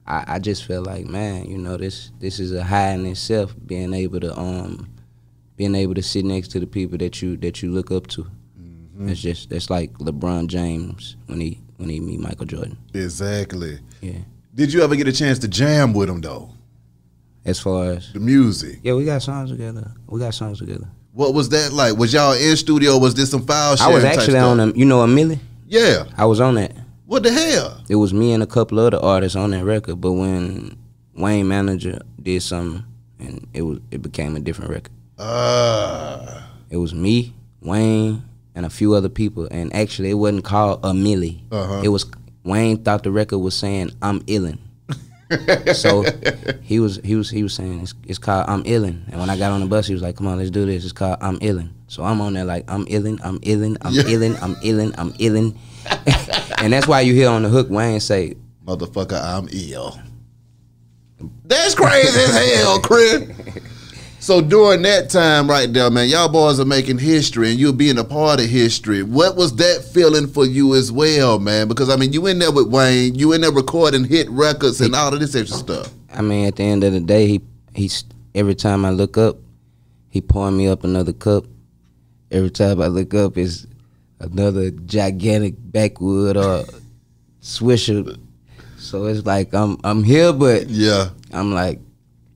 [0.07, 3.55] I I just felt like, man, you know, this this is a high in itself,
[3.67, 4.89] being able to um,
[5.57, 8.27] being able to sit next to the people that you that you look up to.
[8.97, 12.79] That's just that's like LeBron James when he when he meet Michael Jordan.
[12.95, 13.81] Exactly.
[14.01, 14.19] Yeah.
[14.55, 16.51] Did you ever get a chance to jam with him though?
[17.45, 18.79] As far as The music.
[18.83, 19.91] yeah, we got songs together.
[20.07, 20.87] We got songs together.
[21.13, 21.97] What was that like?
[21.97, 22.97] Was y'all in studio?
[22.99, 23.87] Was this some foul shit?
[23.87, 25.39] I was actually on a, you know, a Milli.
[25.67, 26.05] Yeah.
[26.17, 26.73] I was on that.
[27.07, 27.83] What the hell?
[27.89, 30.01] It was me and a couple other artists on that record.
[30.01, 30.77] But when
[31.15, 32.85] Wayne manager did something,
[33.21, 34.93] and it was it became a different record.
[35.19, 38.23] Uh It was me, Wayne
[38.55, 41.41] and a few other people, and actually it wasn't called a Milli.
[41.53, 41.83] Uh-huh.
[41.85, 42.07] It was
[42.45, 44.59] Wayne thought the record was saying I'm illin.
[45.75, 46.05] so
[46.63, 49.03] he was he was he was saying it's, it's called I'm illin.
[49.11, 50.85] And when I got on the bus, he was like, "Come on, let's do this.
[50.85, 54.03] It's called I'm illin." So I'm on there like I'm illin, I'm illin, I'm Yeah.
[54.05, 55.55] illin, I'm illin, I'm illin.
[56.59, 59.99] and that's why you hear on the hook Wayne say, Motherfucker, I'm ill.
[61.45, 63.31] That's crazy as hell, Chris.
[64.25, 67.99] So during that time right there, man, y'all boys are making history and you're being
[67.99, 69.03] a part of history.
[69.03, 71.69] What was that feeling for you as well, man?
[71.69, 74.95] Because I mean, you in there with Wayne, you in there recording hit records and
[74.95, 75.93] all of this extra stuff.
[76.11, 77.43] I mean, at the end of the day, he
[77.75, 79.37] he's every time I look up,
[80.09, 81.45] he pouring me up another cup.
[82.31, 83.67] Every time I look up, is
[84.21, 86.65] another gigantic backwood or
[87.43, 88.19] swisher.
[88.79, 91.11] So it's like I'm I'm here, but Yeah.
[91.33, 91.81] I'm like,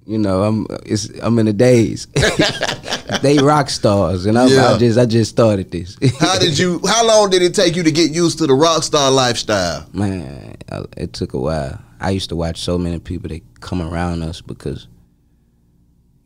[0.06, 2.06] you know, I'm it's I'm in the days.
[3.22, 4.72] they rock stars, and I'm, Yeah.
[4.74, 5.96] I just I just started this.
[6.20, 6.80] How did you?
[6.86, 9.86] How long did it take you to get used to the rock star lifestyle?
[9.92, 11.80] Man, I- it took a while.
[12.00, 14.86] I used to watch so many people that come around us because,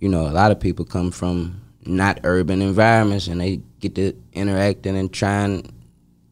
[0.01, 4.15] you know, a lot of people come from not urban environments and they get to
[4.33, 5.71] interacting and trying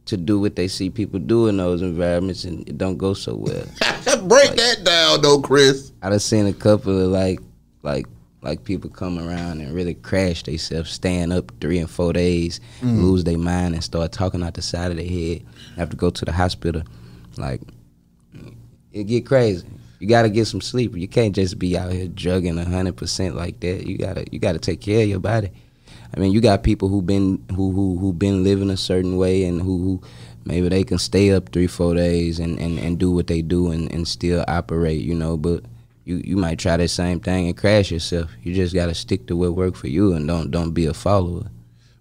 [0.07, 3.35] to do what they see people do in those environments and it don't go so
[3.35, 3.65] well.
[4.27, 5.93] Break that down, though, Chris.
[6.03, 7.41] I done seen a couple of like,
[7.83, 8.07] like,
[8.43, 13.03] like people come around and really crash themselves, stand up three and four days, mm.
[13.03, 15.43] lose their mind, and start talking out the side of their head.
[15.77, 16.83] Have to go to the hospital.
[17.37, 17.61] Like,
[18.93, 19.67] it get crazy.
[19.99, 20.97] You gotta get some sleep.
[20.97, 23.87] You can't just be out here drugging hundred percent like that.
[23.87, 25.51] You gotta you gotta take care of your body.
[26.15, 29.45] I mean, you got people who been who who who been living a certain way
[29.45, 30.03] and who, who
[30.45, 33.71] maybe they can stay up three four days and, and, and do what they do
[33.71, 35.03] and, and still operate.
[35.03, 35.65] You know, but
[36.05, 38.31] you you might try that same thing and crash yourself.
[38.43, 41.47] You just gotta stick to what worked for you and don't don't be a follower.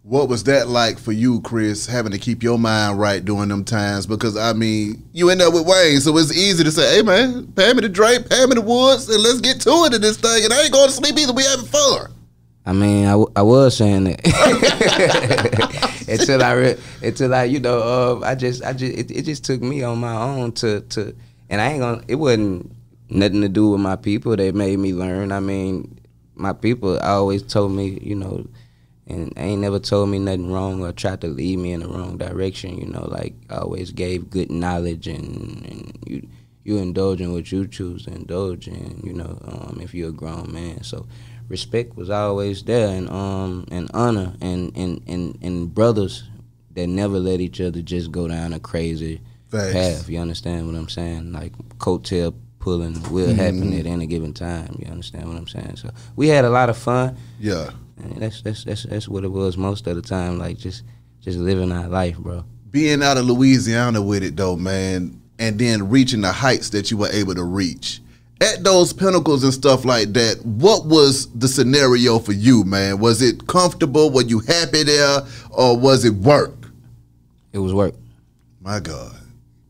[0.03, 3.63] What was that like for you, Chris, having to keep your mind right during them
[3.63, 4.07] times?
[4.07, 7.45] Because I mean, you end up with Wayne, so it's easy to say, "Hey, man,
[7.51, 10.17] pay me the Drake, pay me the Woods, and let's get to it in this
[10.17, 11.31] thing." And I ain't going to sleep either.
[11.31, 12.11] We having fun.
[12.65, 14.19] I mean, I, I was saying that
[16.09, 19.43] until I re- until I you know uh, I just I just it, it just
[19.45, 21.15] took me on my own to to
[21.49, 22.71] and I ain't gonna it wasn't
[23.09, 25.31] nothing to do with my people that made me learn.
[25.31, 25.99] I mean,
[26.35, 28.45] my people always told me you know,
[29.07, 32.17] and ain't never told me nothing wrong or tried to lead me in the wrong
[32.17, 32.77] direction.
[32.77, 36.27] You know, like always gave good knowledge and and you
[36.63, 39.01] you indulge in what you choose to indulge in.
[39.03, 41.07] You know, um, if you're a grown man, so
[41.49, 46.23] respect was always there and um and honor and and and, and brothers
[46.75, 49.19] that never let each other just go down a crazy
[49.51, 50.07] path.
[50.07, 51.33] You understand what I'm saying?
[51.33, 54.75] Like coattail pulling will happen at any given time.
[54.79, 55.77] You understand what I'm saying?
[55.77, 57.17] So we had a lot of fun.
[57.39, 57.71] Yeah.
[57.97, 60.37] And that's that's that's that's what it was most of the time.
[60.37, 60.83] Like just
[61.21, 62.45] just living our life, bro.
[62.69, 66.97] Being out of Louisiana with it though, man, and then reaching the heights that you
[66.97, 68.01] were able to reach.
[68.41, 72.99] At those pinnacles and stuff like that, what was the scenario for you, man?
[72.99, 74.11] Was it comfortable?
[74.11, 75.19] Were you happy there?
[75.49, 76.55] Or was it work?
[77.51, 77.95] It was work.
[78.61, 79.15] My God.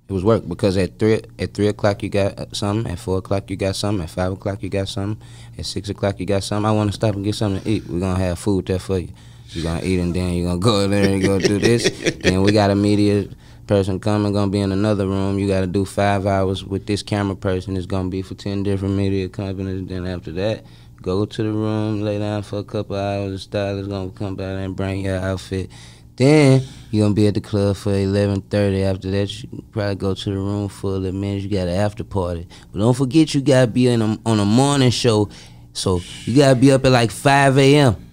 [0.07, 3.49] It was work because at three at three o'clock you got something, at four o'clock
[3.49, 5.23] you got something, at five o'clock you got something,
[5.57, 6.65] at six o'clock you got something.
[6.67, 7.85] I want to stop and get something to eat.
[7.87, 9.09] We're gonna have food there for you.
[9.49, 11.89] You're gonna eat and then you're gonna go there and go do this.
[12.23, 13.27] then we got a media
[13.69, 15.37] person coming, gonna be in another room.
[15.37, 17.77] You gotta do five hours with this camera person.
[17.77, 19.87] It's gonna be for ten different media companies.
[19.87, 20.65] Then after that,
[21.03, 23.31] go to the room, lay down for a couple hours.
[23.31, 25.69] The stylist gonna come by and bring your outfit.
[26.15, 28.81] Then you're gonna be at the club for eleven thirty.
[28.81, 31.43] After that, you probably go to the room for a minute.
[31.43, 34.45] You got an after party, but don't forget you gotta be in a, on a
[34.45, 35.29] morning show.
[35.73, 38.08] So you gotta be up at like five a.m.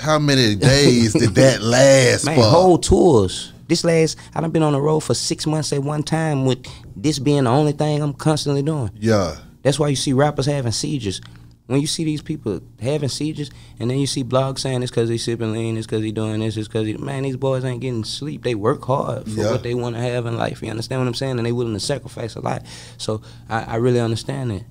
[0.00, 2.42] How many days did that last Man, for?
[2.44, 3.52] whole tours.
[3.68, 6.44] This last, I done been on the road for six months at one time.
[6.44, 8.90] With this being the only thing I'm constantly doing.
[8.98, 9.36] yeah.
[9.62, 11.20] That's why you see rappers having seizures.
[11.66, 15.08] When you see these people having seizures, and then you see blogs saying it's because
[15.08, 17.80] they sipping lean, it's because he doing this, it's because he, man, these boys ain't
[17.80, 18.44] getting sleep.
[18.44, 19.50] They work hard for Yeah.
[19.50, 20.62] what they want to have in life.
[20.62, 21.38] You understand what I'm saying?
[21.38, 22.62] And they willing to sacrifice a lot.
[22.98, 24.62] So I, I really understand that.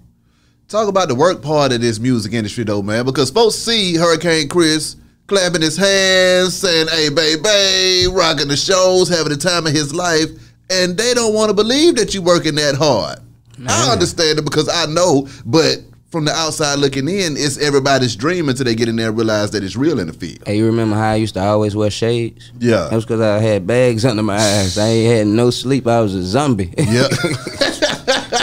[0.69, 4.47] Talk about the work part of this music industry though, man, because folks see Hurricane
[4.47, 4.95] Chris
[5.27, 10.29] clapping his hands, saying, "Hey, baby," rocking the shows, having the time of his life,
[10.69, 13.19] and they don't want to believe that you're working that hard.
[13.67, 15.77] I understand it because I know, but
[16.11, 19.51] from the outside looking in, it's everybody's dream until they get in there and realize
[19.51, 20.39] that it's real in the field.
[20.45, 22.51] Hey, you remember how I used to always wear shades?
[22.59, 22.87] Yeah.
[22.89, 24.77] That was because I had bags under my eyes.
[24.77, 25.87] I ain't had no sleep.
[25.87, 26.73] I was a zombie.
[26.77, 27.07] Yeah.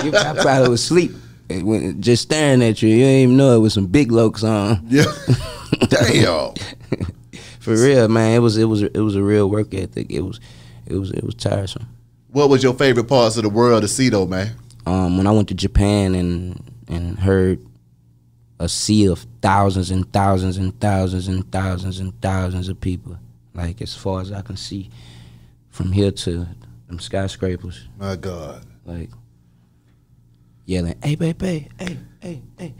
[0.04, 1.12] You- I probably was asleep.
[1.50, 2.88] Eh, just staring at you.
[2.88, 4.84] You didn't even know it was some big lokes on.
[4.88, 5.04] yeah.
[5.88, 6.54] Damn.
[7.60, 8.36] For real, man.
[8.36, 10.10] It was it was it was a real work ethic.
[10.10, 10.40] It was
[10.86, 11.86] it was it was tiresome.
[12.30, 14.56] What was your favorite parts of the world to see though, man?
[14.86, 17.64] Um, when I went to Japan and and heard
[18.58, 23.16] a sea of thousands and thousands and thousands and thousands and thousands of people,
[23.54, 24.90] like as far as I can see,
[25.70, 26.46] from here to
[26.88, 28.64] them skyscrapers, My God.
[28.84, 29.10] like
[30.66, 32.74] yelling, "Hey, baby, hey, hey, hey!"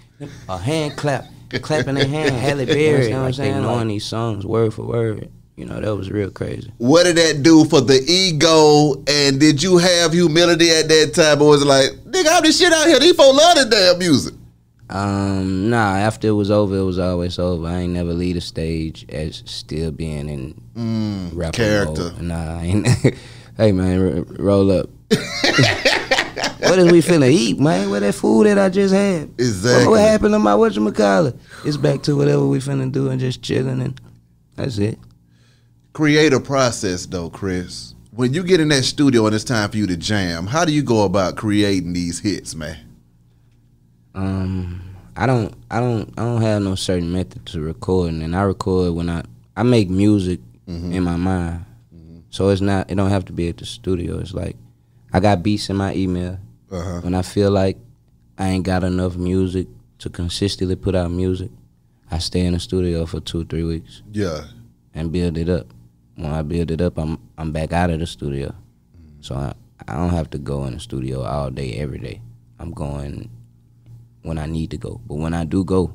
[0.49, 1.25] A hand clap,
[1.63, 2.41] clapping their hands.
[2.41, 3.05] Halle Berry.
[3.07, 3.63] You know what I'm saying?
[3.63, 5.31] Knowing these songs word for word.
[5.57, 6.73] You know that was real crazy.
[6.79, 8.95] What did that do for the ego?
[9.07, 12.59] And did you have humility at that time, or was it like, nigga, I'm this
[12.59, 12.99] shit out here.
[12.99, 14.35] These folks love this damn music.
[14.89, 15.97] Um, nah.
[15.97, 17.67] After it was over, it was always over.
[17.67, 22.13] I ain't never leave a stage as still being in Mm, rapper character.
[22.13, 22.23] mode.
[22.23, 22.87] Nah, I ain't.
[23.59, 24.89] hey man, r- roll up.
[26.59, 27.91] what is we finna eat, man?
[27.91, 29.31] Where that food that I just had?
[29.39, 29.87] Exactly.
[29.87, 31.39] What, what happened to my whatchamacallit?
[31.65, 34.01] It's back to whatever we finna do and just chilling and
[34.57, 34.99] that's it.
[35.93, 37.95] Create a process though, Chris.
[38.15, 40.73] When you get in that studio and it's time for you to jam, how do
[40.73, 42.79] you go about creating these hits, man?
[44.15, 44.83] Um,
[45.17, 48.95] I don't, I don't, I don't have no certain method to recording, and I record
[48.95, 49.23] when I,
[49.57, 51.65] I make music in my mind.
[52.31, 54.19] So it's not, it don't have to be at the studio.
[54.19, 54.57] It's like,
[55.13, 56.39] I got beats in my email.
[56.71, 57.01] Uh-huh.
[57.03, 57.77] When I feel like
[58.39, 61.51] I ain't got enough music to consistently put out music,
[62.11, 64.45] I stay in the studio for two, three weeks Yeah.
[64.95, 65.67] and build it up.
[66.17, 68.55] When I build it up, I'm, I'm back out of the studio.
[69.21, 69.55] So I,
[69.87, 72.21] I don't have to go in the studio all day, every day.
[72.59, 73.31] I'm going
[74.23, 75.01] when I need to go.
[75.07, 75.93] But when I do go,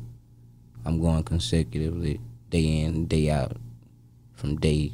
[0.85, 3.57] I'm going consecutively, day in, day out,
[4.33, 4.91] from day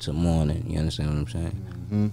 [0.00, 0.64] to morning.
[0.70, 2.12] You understand what I'm saying?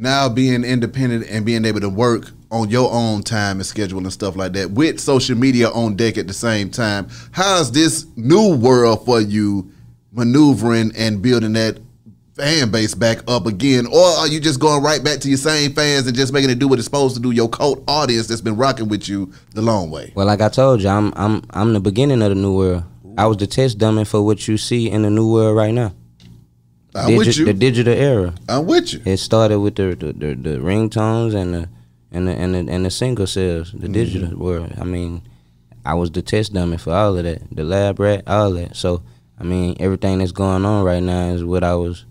[0.00, 4.12] Now being independent and being able to work on your own time and schedule and
[4.12, 8.54] stuff like that with social media on deck at the same time how's this new
[8.56, 9.70] world for you
[10.12, 11.78] maneuvering and building that
[12.34, 15.72] fan base back up again or are you just going right back to your same
[15.72, 18.42] fans and just making it do what it's supposed to do your cult audience that's
[18.42, 21.72] been rocking with you the long way Well, like I told you, I'm I'm I'm
[21.72, 22.84] the beginning of the new world.
[23.16, 25.94] I was the test dummy for what you see in the new world right now.
[26.96, 28.34] I'm with you The digital era.
[28.48, 31.68] i'm with you It started with the the, the, the ringtones and the
[32.12, 33.92] and the and the, and the single sales, the mm-hmm.
[33.92, 34.72] digital world.
[34.80, 35.22] I mean,
[35.84, 38.76] I was the test dummy for all of that, the lab rat, all that.
[38.76, 39.02] So
[39.38, 42.04] I mean, everything that's going on right now is what I was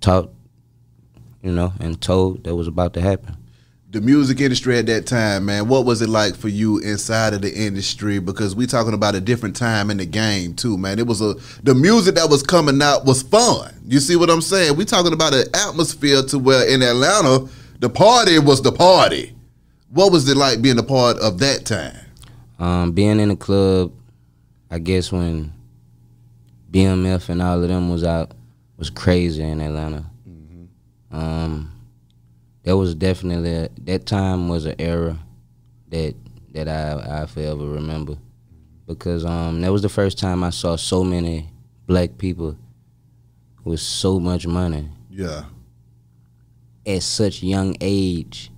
[0.00, 0.30] taught,
[1.42, 3.36] you know, and told that was about to happen.
[3.90, 7.42] The music industry at that time, man, what was it like for you inside of
[7.42, 8.20] the industry?
[8.20, 11.00] Because we talking about a different time in the game too, man.
[11.00, 13.74] It was a the music that was coming out was fun.
[13.86, 14.76] You see what I'm saying?
[14.76, 17.48] We talking about an atmosphere to where in Atlanta,
[17.80, 19.34] the party was the party.
[19.88, 21.96] What was it like being a part of that time?
[22.60, 23.92] Um, being in the club,
[24.70, 25.52] I guess when
[26.70, 28.30] BMF and all of them was out,
[28.76, 30.04] was crazy in Atlanta.
[31.10, 31.72] Um,
[32.64, 35.18] that was definitely a, that time was an era
[35.88, 36.14] that
[36.52, 38.16] that I I forever remember
[38.86, 41.48] because um that was the first time I saw so many
[41.86, 42.56] black people
[43.64, 45.44] with so much money Yeah.
[46.86, 48.50] at such young age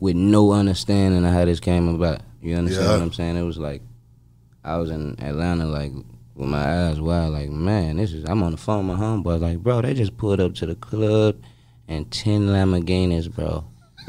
[0.00, 2.20] with no understanding of how this came about.
[2.40, 2.92] You understand Yeah.
[2.94, 3.36] what I'm saying?
[3.36, 3.82] It was like
[4.64, 5.92] I was in Atlanta like
[6.34, 9.40] with my eyes wide like, man, this is I'm on the phone with my homeboy
[9.40, 11.36] like, bro, they just pulled up to the club
[11.92, 13.64] and ten Lamborghinis, bro.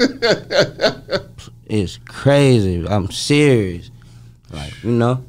[1.66, 2.86] it's crazy.
[2.86, 3.90] I'm serious.
[4.50, 5.24] Like, you know,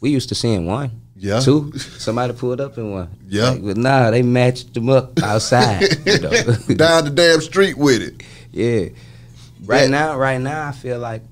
[0.00, 0.90] we used to seeing one.
[1.16, 1.40] Yeah.
[1.40, 1.72] Two.
[1.78, 3.10] Somebody pulled up in one.
[3.28, 3.50] Yeah.
[3.50, 5.82] Like, but nah, they matched them up outside.
[6.04, 6.30] you know?
[6.74, 8.22] Down the damn street with it.
[8.52, 8.88] Yeah.
[9.64, 11.22] Right now, right now, I feel like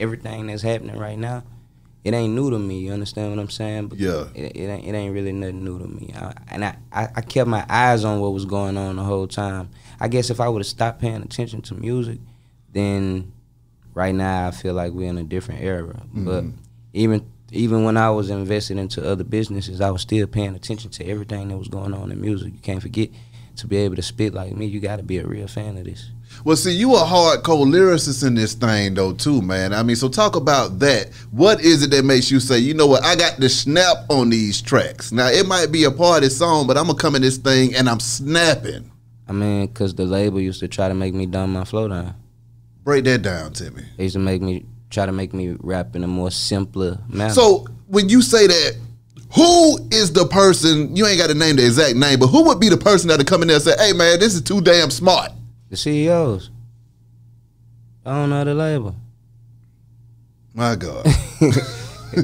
[0.00, 1.42] everything that's happening right now,
[2.04, 2.78] it ain't new to me.
[2.78, 3.88] You understand what I'm saying?
[3.88, 4.26] But Yeah.
[4.34, 6.14] It, it, ain't, it ain't really nothing new to me.
[6.16, 9.26] I, and I, I, I kept my eyes on what was going on the whole
[9.26, 9.68] time.
[10.00, 12.18] I guess if I would have stopped paying attention to music,
[12.72, 13.32] then
[13.94, 16.02] right now I feel like we're in a different era.
[16.12, 16.58] But mm-hmm.
[16.92, 21.06] even even when I was invested into other businesses, I was still paying attention to
[21.06, 22.52] everything that was going on in music.
[22.52, 23.10] You can't forget
[23.56, 24.66] to be able to spit like me.
[24.66, 26.10] You got to be a real fan of this.
[26.44, 29.72] Well, see, you a hardcore lyricist in this thing, though, too, man.
[29.72, 31.14] I mean, so talk about that.
[31.30, 34.28] What is it that makes you say, you know what, I got the snap on
[34.28, 35.12] these tracks?
[35.12, 37.88] Now, it might be a party song, but I'm gonna come in this thing and
[37.88, 38.90] I'm snapping.
[39.28, 42.14] I mean, cause the label used to try to make me dumb my flow down.
[42.84, 43.82] Break that down to me.
[43.96, 47.34] They used to make me try to make me rap in a more simpler manner.
[47.34, 48.76] So, when you say that,
[49.34, 52.60] who is the person, you ain't got to name the exact name, but who would
[52.60, 54.90] be the person that'd come in there and say, hey, man, this is too damn
[54.90, 55.32] smart?
[55.68, 56.50] the CEOs,
[58.04, 58.94] I don't know the label.
[60.54, 61.06] My God.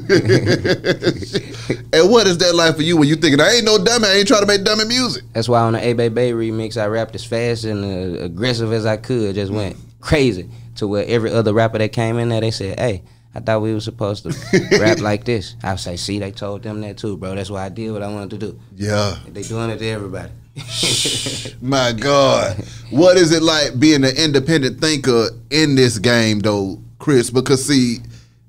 [1.93, 4.12] and what is that like for you when you thinking I ain't no dummy, I
[4.14, 5.24] ain't trying to make dummy music?
[5.33, 8.72] That's why on the A Bay Bay remix, I rapped as fast and uh, aggressive
[8.72, 9.35] as I could.
[9.35, 13.03] Just went crazy to where every other rapper that came in there, they said, "Hey,
[13.35, 14.30] I thought we were supposed to
[14.80, 17.35] rap like this." I would say, "See, they told them that too, bro.
[17.35, 18.61] That's why I did what I wanted to do.
[18.76, 19.18] Yeah.
[19.28, 20.30] They doing it to everybody."
[21.62, 22.57] My God.
[22.91, 27.30] What is it like being an independent thinker in this game though, Chris?
[27.30, 27.99] Because see,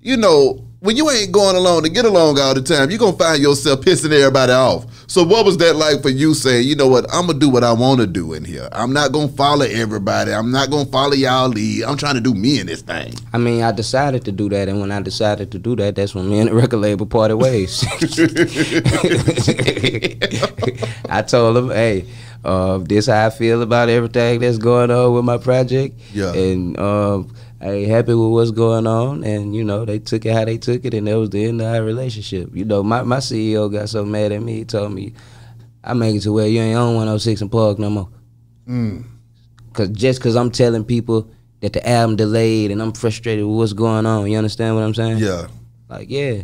[0.01, 3.15] you know, when you ain't going along to get along all the time, you're gonna
[3.15, 4.85] find yourself pissing everybody off.
[5.07, 7.63] So what was that like for you saying, you know what, I'm gonna do what
[7.63, 8.67] I wanna do in here.
[8.73, 10.33] I'm not gonna follow everybody.
[10.33, 11.85] I'm not gonna follow y'all lead.
[11.85, 13.13] I'm trying to do me in this thing.
[13.31, 16.13] I mean, I decided to do that, and when I decided to do that, that's
[16.13, 17.85] when me and the record label parted ways.
[21.09, 22.05] I told them, hey,
[22.43, 25.97] uh, this how I feel about everything that's going on with my project.
[26.11, 26.33] Yeah.
[26.33, 30.33] And um, I ain't happy with what's going on, and you know they took it
[30.33, 32.49] how they took it, and that was the end of our relationship.
[32.53, 35.13] You know, my, my CEO got so mad at me, he told me,
[35.81, 38.09] "I make it to where you ain't on 106 and Park no more."
[38.67, 39.05] Mm.
[39.71, 43.73] Cause just cause I'm telling people that the album delayed and I'm frustrated with what's
[43.73, 45.19] going on, you understand what I'm saying?
[45.19, 45.47] Yeah.
[45.87, 46.41] Like yeah,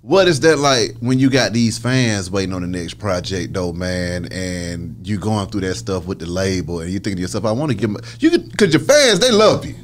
[0.00, 3.74] What is that like when you got these fans waiting on the next project though,
[3.74, 7.44] man, and you going through that stuff with the label and you thinking to yourself,
[7.44, 9.74] I want to give them you could cause your fans, they love you.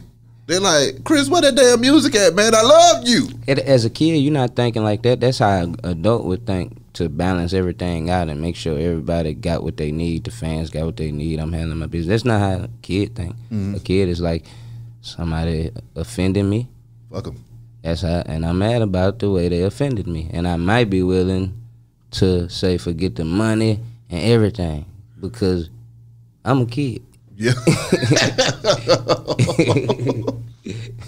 [0.49, 2.55] They're like, Chris, where that damn music at, man?
[2.55, 3.29] I love you.
[3.47, 5.21] It- as a kid, you're not thinking like that.
[5.21, 9.63] That's how an adult would think to balance everything out and make sure everybody got
[9.63, 10.25] what they need.
[10.25, 11.39] The fans got what they need.
[11.39, 12.23] I'm handling my business.
[12.23, 13.37] That's not how a kid think.
[13.53, 13.75] Mm-hmm.
[13.75, 14.47] A kid is like
[15.03, 16.67] somebody offended me.
[17.13, 17.45] Fuck them.
[17.83, 20.31] That's how, and I'm mad about the way they offended me.
[20.33, 21.61] And I might be willing
[22.13, 24.87] to say forget the money and everything
[25.21, 25.69] because
[26.43, 27.03] I'm a kid.
[27.37, 27.53] Yeah.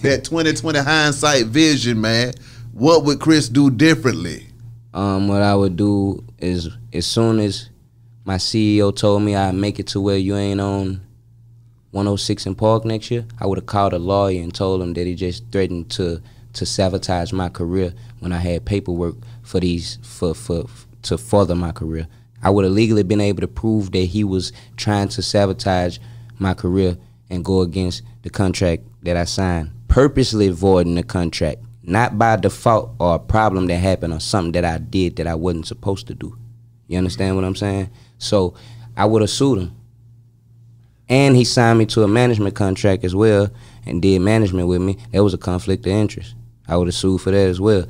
[0.03, 2.33] that 2020 hindsight vision, man.
[2.73, 4.47] What would Chris do differently?
[4.95, 7.69] Um, what I would do is as soon as
[8.25, 11.03] my CEO told me I'd make it to where you ain't on
[11.91, 15.07] 106 and Park next year, I would have called a lawyer and told him that
[15.07, 16.23] he just threatened to
[16.53, 20.65] to sabotage my career when I had paperwork for these for for
[21.03, 22.07] to further my career.
[22.43, 25.99] I would have legally been able to prove that he was trying to sabotage
[26.39, 26.97] my career
[27.29, 32.95] and go against the contract that I signed, purposely voiding the contract, not by default
[33.01, 36.15] or a problem that happened or something that I did that I wasn't supposed to
[36.15, 36.39] do.
[36.87, 37.91] You understand what I'm saying?
[38.17, 38.55] So
[38.97, 39.77] I would have sued him.
[41.09, 43.51] And he signed me to a management contract as well
[43.85, 44.97] and did management with me.
[45.11, 46.37] That was a conflict of interest.
[46.69, 47.85] I would have sued for that as well.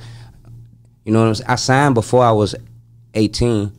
[1.04, 1.50] You know what I'm saying?
[1.50, 2.54] I signed before I was
[3.12, 3.72] 18.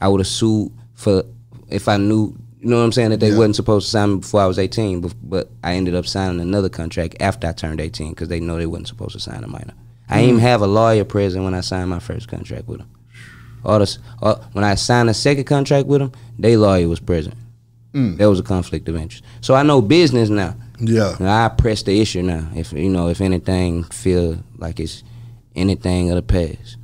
[0.00, 1.24] I would have sued for
[1.68, 3.36] if I knew, you know what I'm saying, that they Yeah.
[3.36, 5.00] wasn't supposed to sign me before I was 18.
[5.00, 8.56] But, but I ended up signing another contract after I turned 18 because they know
[8.56, 9.74] they wasn't supposed to sign a minor.
[10.08, 10.46] I didn't even mm-hmm.
[10.46, 12.88] have a lawyer present when I signed my first contract with them.
[13.64, 17.34] All this, all, when I signed a second contract with them, they lawyer was present.
[17.92, 18.16] Mm.
[18.16, 19.24] There was a conflict of interest.
[19.40, 20.56] So I know business now.
[20.80, 21.16] Yeah.
[21.18, 22.48] And I press the issue now.
[22.54, 25.04] If you know, if anything feel like it's
[25.54, 26.76] anything of the past.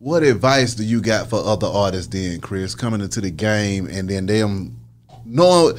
[0.00, 4.08] What advice do you got for other artists then, Chris, coming into the game and
[4.08, 4.78] then them
[5.24, 5.76] knowing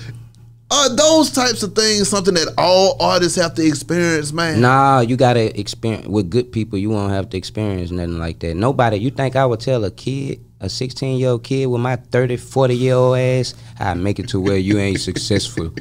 [0.72, 4.60] are those types of things something that all artists have to experience, man?
[4.60, 6.78] Nah, you gotta experience with good people.
[6.78, 8.56] You won't have to experience nothing like that.
[8.56, 8.98] Nobody.
[8.98, 12.36] You think I would tell a kid, a 16 year old kid with my 30,
[12.38, 15.74] 40 year old ass, I make it to where you ain't successful.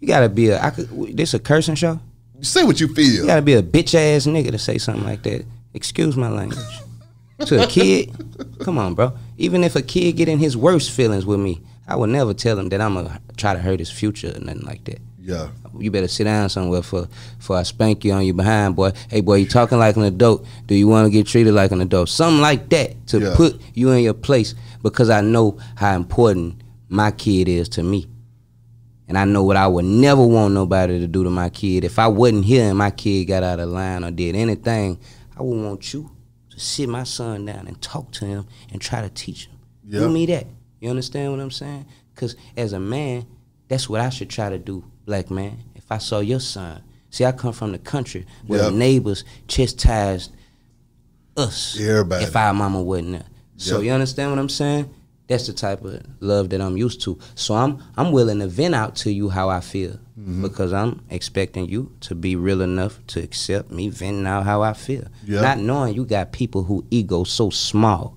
[0.00, 0.60] You gotta be a.
[0.62, 1.98] I could, this a cursing show.
[2.42, 3.22] Say what you feel.
[3.22, 5.46] You gotta be a bitch ass nigga to say something like that.
[5.72, 6.85] Excuse my language.
[7.44, 8.12] To a kid,
[8.60, 9.12] come on, bro.
[9.36, 12.58] Even if a kid get in his worst feelings with me, I would never tell
[12.58, 14.98] him that I'm gonna try to hurt his future or nothing like that.
[15.20, 15.48] Yeah.
[15.78, 17.08] You better sit down somewhere for
[17.38, 18.92] for I spank you on your behind, boy.
[19.10, 20.46] Hey, boy, you talking like an adult.
[20.66, 22.08] Do you want to get treated like an adult?
[22.08, 23.34] Something like that to Yeah.
[23.36, 28.06] put you in your place because I know how important my kid is to me.
[29.08, 31.84] And I know what I would never want nobody to do to my kid.
[31.84, 34.98] If I wasn't here and my kid got out of line or did anything,
[35.36, 36.10] I would want you
[36.56, 39.56] sit my son down and talk to him and try to teach him.
[39.84, 40.00] Yeah.
[40.00, 40.46] Do me that.
[40.80, 41.86] You understand what I'm saying?
[42.14, 43.26] Because as a man,
[43.68, 45.58] that's what I should try to do, black man.
[45.74, 48.72] If I saw your son, see, I come from the country where Yep.
[48.72, 50.32] the neighbors chastised
[51.36, 52.24] us Everybody.
[52.24, 53.26] if our mama wasn't there.
[53.56, 53.84] So Yep.
[53.84, 54.90] you understand what I'm saying?
[55.28, 57.18] That's the type of love that I'm used to.
[57.34, 60.40] So I'm I'm willing to vent out to you how I feel Mm-hmm.
[60.40, 64.72] because I'm expecting you to be real enough to accept me venting out how I
[64.72, 65.04] feel.
[65.26, 65.42] Yep.
[65.42, 68.16] Not knowing you got people who ego so small,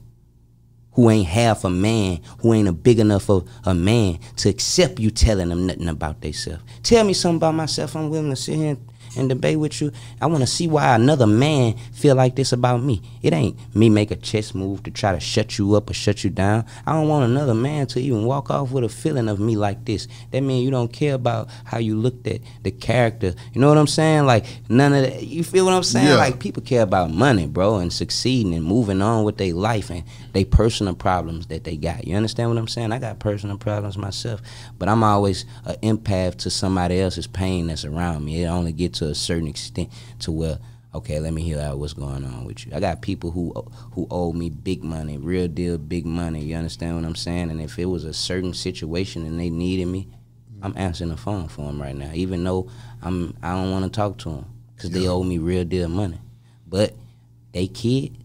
[0.93, 5.01] who ain't half a man, who ain't a big enough of a man to accept
[5.01, 6.63] you telling them nothing about themselves.
[6.83, 7.97] Tell me something about myself.
[7.97, 8.88] I'm willing to sit here and,
[9.19, 9.91] and debate with you.
[10.21, 13.01] I want to see why another man feel like this about me.
[13.21, 16.23] It ain't me make a chess move to try to shut you up or shut
[16.23, 16.65] you down.
[16.85, 19.85] I don't want another man to even walk off with a feeling of me like
[19.85, 20.07] this.
[20.31, 23.33] That means you don't care about how you looked at the character.
[23.53, 24.25] You know what I'm saying?
[24.25, 25.23] Like none of that.
[25.23, 26.07] You feel what I'm saying?
[26.07, 26.15] Yeah.
[26.15, 30.03] Like people care about money, bro, and succeeding and moving on with their life and
[30.33, 32.05] they personal problems that they got.
[32.05, 32.91] You understand what I'm saying?
[32.91, 34.41] I got personal problems myself,
[34.77, 38.43] but I'm always an empath to somebody else's pain that's around me.
[38.43, 40.59] It only get to a certain extent to where
[40.93, 42.71] okay, let me hear out what's going on with you.
[42.73, 43.53] I got people who
[43.93, 46.41] who owe me big money, real deal big money.
[46.41, 47.51] You understand what I'm saying?
[47.51, 50.07] And if it was a certain situation and they needed me,
[50.61, 52.69] I'm answering the phone for them right now, even though
[53.01, 56.19] I'm I don't want to talk to them because they owe me real deal money.
[56.67, 56.93] But
[57.51, 58.15] they kids,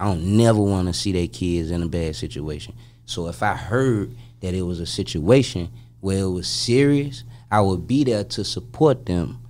[0.00, 2.74] I don't never want to see their kids in a bad situation.
[3.06, 5.70] So if I heard that it was a situation
[6.00, 9.40] where it was serious, I would be there to support them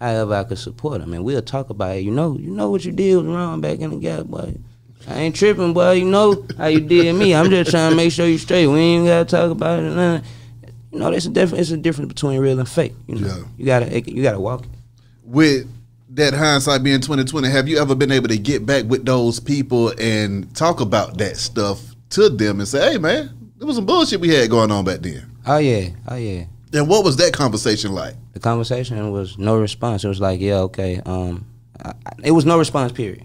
[0.00, 1.12] however I could support them.
[1.12, 2.00] And we'll talk about it.
[2.04, 4.54] You know, you know what you did was wrong back in the gap, boy.
[5.08, 5.92] I ain't tripping, boy.
[5.92, 7.34] You know how you did me.
[7.34, 8.66] I'm just trying to make sure you straight.
[8.66, 9.90] We ain't gotta talk about it.
[9.90, 10.22] None.
[10.92, 11.62] You know, there's a difference.
[11.62, 12.92] It's a difference between real and fake.
[13.06, 13.42] You know, Yeah.
[13.56, 14.70] you gotta you gotta walk it.
[15.24, 15.66] with
[16.12, 19.92] that hindsight being 2020 have you ever been able to get back with those people
[20.00, 21.80] and talk about that stuff
[22.10, 25.00] to them and say hey man there was some bullshit we had going on back
[25.00, 26.44] then Oh yeah, oh yeah.
[26.74, 30.04] and what was that conversation like The conversation was no response.
[30.04, 31.00] It was like, yeah, okay.
[31.06, 31.46] Um,
[31.82, 32.92] I, it was no response.
[32.92, 33.24] Period.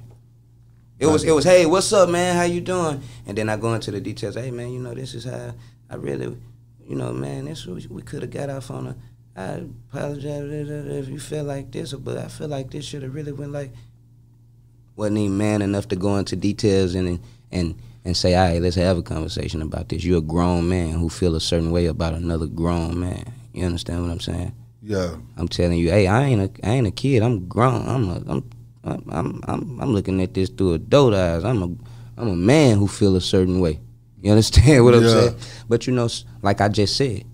[0.97, 2.36] It was it was hey, what's up, man?
[2.38, 3.01] How you doing?
[3.27, 4.36] And then I go into the details.
[4.36, 5.53] Hey, man, you know this is how
[5.89, 6.38] I really,
[6.88, 8.95] you know, man, this we could have got off on a.
[9.36, 13.31] I apologize if you feel like this, but I feel like this should have really
[13.33, 13.71] went like.
[14.95, 17.19] Wasn't even man enough to go into details and
[17.51, 17.75] and
[18.05, 20.03] and say, all right, let's have a conversation about this.
[20.05, 23.25] You're a grown man who feel a certain way about another grown man.
[23.53, 24.53] You understand what I'm saying?
[24.81, 27.23] yeah I'm telling you, hey, I ain't a I ain't a kid.
[27.23, 27.88] I'm grown.
[27.88, 28.43] I'm a I'm
[29.09, 31.43] I'm I'm I'm, looking at this through adult eyes.
[31.43, 31.69] I'm a
[32.21, 33.79] I'm a man who feel a certain way.
[34.21, 35.09] You understand what I'm Yeah.
[35.09, 35.36] saying?
[35.67, 36.07] But you know,
[36.41, 37.25] like I just said,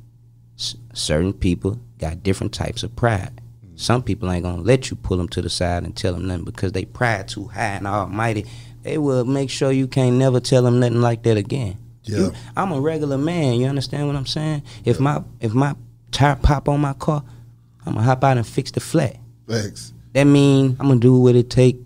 [0.61, 3.31] s- certain people got different types of pride.
[3.65, 3.79] Mm.
[3.79, 6.45] Some people ain't gonna let you pull them to the side and tell them nothing
[6.45, 8.45] because they pride too high and almighty.
[8.83, 11.77] They will make sure you can't never tell them nothing like that again.
[12.03, 12.17] Yeah.
[12.17, 13.59] You- I'm a regular man.
[13.59, 14.63] You understand what I'm saying?
[14.85, 15.75] If my if my
[16.11, 17.23] tire pop on my car,
[17.85, 19.17] I'm gonna hop out and fix the flat.
[19.47, 21.77] thanks That mean I'm gonna do what it take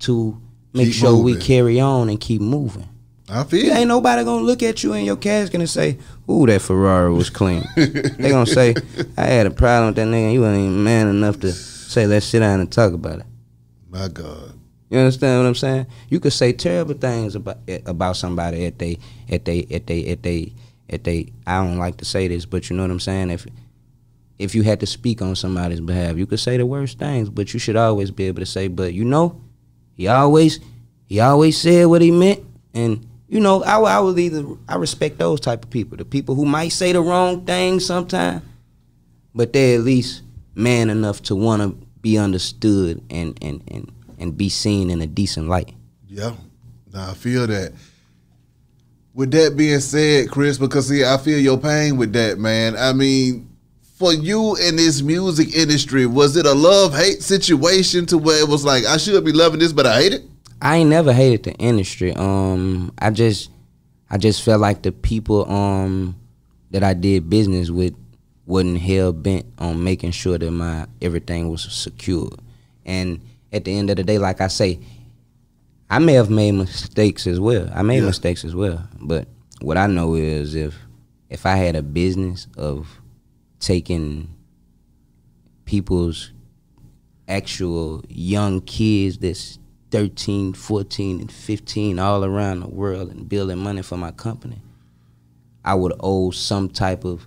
[0.00, 0.40] to
[0.72, 2.88] make Keep sure we carry on and keep moving.
[3.28, 5.98] I feel Ain't nobody gonna look at you in your casket and say,
[6.28, 8.74] "Ooh, that Ferrari was clean." they gonna say,
[9.16, 10.32] "I had a problem with that nigga.
[10.32, 13.26] You ain't even man enough to say let's sit down and talk about it."
[13.90, 14.54] my god
[14.90, 15.86] You understand what I'm saying?
[16.08, 18.98] You could say terrible things about about somebody at they
[19.30, 20.52] at they at they at they
[20.90, 21.32] at they.
[21.46, 23.30] I don't like to say this, but you know what I'm saying.
[23.30, 23.46] If
[24.38, 27.54] if you had to speak on somebody's behalf, you could say the worst things, but
[27.54, 29.40] you should always be able to say, "But you know,
[29.94, 30.58] he always
[31.06, 32.40] he always said what he meant,"
[32.74, 36.44] and you know, I I either I respect those type of people, the people who
[36.44, 38.42] might say the wrong thing sometimes,
[39.34, 40.20] but they're at least
[40.54, 45.06] man enough to want to be understood and and and and be seen in a
[45.06, 45.74] decent light.
[46.06, 46.34] Yeah,
[46.92, 47.72] nah, I feel that.
[49.14, 52.76] With that being said, Chris, because see, I feel your pain with that, man.
[52.76, 53.48] I mean,
[53.80, 58.48] for you in this music industry, was it a love hate situation to where it
[58.48, 60.22] was like I should be loving this, but I hate it?
[60.62, 62.14] I ain't never hated the industry.
[62.14, 63.50] Um, I just,
[64.08, 66.16] I just felt like the people um
[66.70, 67.94] that I did business with
[68.46, 72.30] wasn't hell bent on making sure that my everything was secure.
[72.86, 73.20] And
[73.52, 74.78] at the end of the day, like I say,
[75.90, 77.68] I may have made mistakes as well.
[77.74, 78.06] I made Yeah.
[78.06, 78.88] mistakes as well.
[79.00, 79.28] But
[79.60, 80.74] what I know is if
[81.28, 82.86] if I had a business of
[83.58, 84.28] taking
[85.64, 86.30] people's
[87.28, 89.58] actual young kids that's
[89.92, 94.56] 13, 14, and 15 all around the world and building money for my company,
[95.64, 97.26] I would owe some type of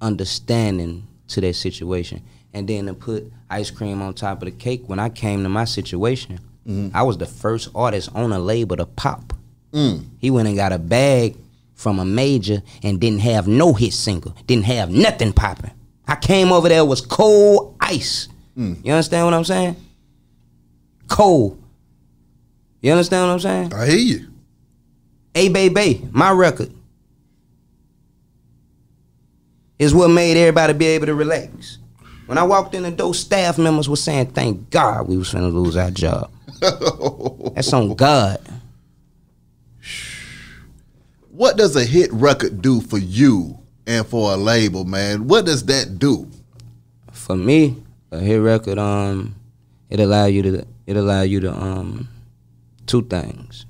[0.00, 2.22] understanding to that situation.
[2.52, 5.48] And then to put ice cream on top of the cake, when I came to
[5.48, 6.94] my situation, mm-hmm.
[6.94, 9.32] I was the first artist on a label to pop.
[9.72, 10.06] Mm.
[10.18, 11.36] He went and got a bag
[11.74, 15.72] from a major and didn't have no hit single, didn't have nothing popping.
[16.06, 18.28] I came over there was cold ice.
[18.58, 18.84] Mm.
[18.84, 19.76] You understand what I'm saying?
[21.08, 21.62] Cold.
[22.80, 23.74] You understand what I'm saying?
[23.74, 24.28] I hear you.
[25.34, 26.72] A Bay Bay, my record,
[29.78, 31.78] is what made everybody be able to relax.
[32.26, 35.52] When I walked in the door, staff members were saying, "Thank God we was finna
[35.52, 36.30] lose our job."
[37.54, 38.38] That's on God.
[41.30, 45.26] What does a hit record do for you and for a label, man?
[45.26, 46.30] What does that do?
[47.12, 47.82] For me,
[48.12, 49.34] a hit record, um,
[49.90, 52.08] it allow you to it allow you to um,
[52.86, 53.66] two things.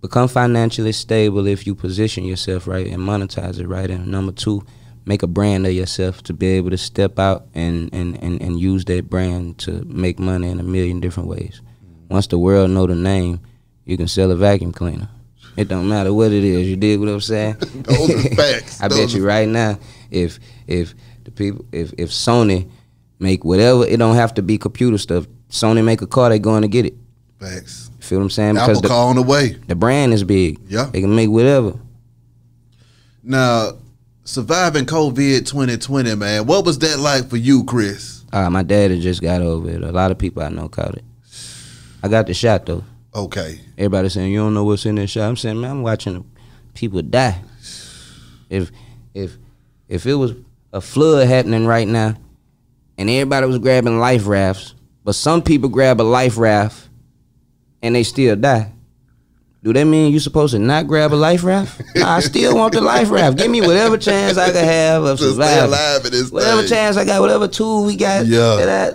[0.00, 3.90] Become financially stable if you position yourself right and monetize it right.
[3.90, 4.64] And number two,
[5.04, 8.60] make a brand of yourself to be able to step out and, and, and, and
[8.60, 11.60] use that brand to make money in a million different ways.
[12.08, 13.40] Once the world know the name,
[13.86, 15.08] you can sell a vacuum cleaner.
[15.56, 16.68] It don't matter what it is.
[16.68, 17.56] You dig what I'm saying?
[17.58, 18.80] Those are facts.
[18.82, 19.78] I Those bet you right now,
[20.10, 22.70] if if the people if if Sony
[23.18, 25.26] make whatever, it don't have to be computer stuff.
[25.50, 26.94] Sony make a car, they going to get it.
[27.38, 27.90] Facts.
[27.98, 28.58] You feel what I'm saying?
[28.58, 29.50] Apple the, car on the way.
[29.66, 30.58] the brand is big.
[30.66, 30.84] Yeah.
[30.92, 31.78] They can make whatever.
[33.22, 33.72] Now,
[34.24, 38.24] surviving COVID 2020, man, what was that like for you, Chris?
[38.32, 39.82] Uh, my dad had just got over it.
[39.82, 41.04] A lot of people I know caught it.
[42.02, 42.84] I got the shot though.
[43.14, 43.60] Okay.
[43.76, 45.28] Everybody saying you don't know what's in that shot.
[45.28, 46.30] I'm saying, man, I'm watching
[46.74, 47.40] people die.
[48.50, 48.70] If
[49.14, 49.36] if
[49.88, 50.34] if it was
[50.72, 52.14] a flood happening right now,
[52.98, 54.74] and everybody was grabbing life rafts,
[55.04, 56.88] but some people grab a life raft
[57.82, 58.72] and they still die.
[59.62, 61.80] Do that mean you're supposed to not grab a life raft?
[61.96, 63.38] Nah, I still want the life raft.
[63.38, 65.64] Give me whatever chance I can have of To stay surviving.
[65.68, 66.68] alive in this Whatever thing.
[66.70, 68.26] chance I got, whatever tool we got.
[68.26, 68.92] Yeah.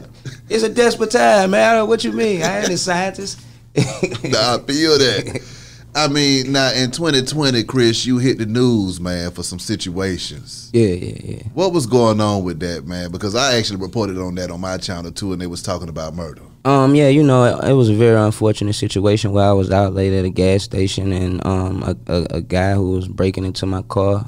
[0.49, 1.85] it's a desperate time, man.
[1.87, 2.43] What you mean?
[2.43, 3.41] I ain't a scientist.
[3.75, 5.41] Nah, I feel that.
[5.95, 10.71] I mean, now in 2020, Chris, you hit the news, man, for some situations.
[10.73, 11.43] Yeah, yeah, yeah.
[11.53, 13.11] What was going on with that, man?
[13.11, 16.15] Because I actually reported on that on my channel too, and they was talking about
[16.15, 16.41] murder.
[16.65, 19.93] Um, yeah, you know, it, it was a very unfortunate situation where I was out
[19.93, 23.65] late at a gas station and um, a, a, a guy who was breaking into
[23.65, 24.27] my car,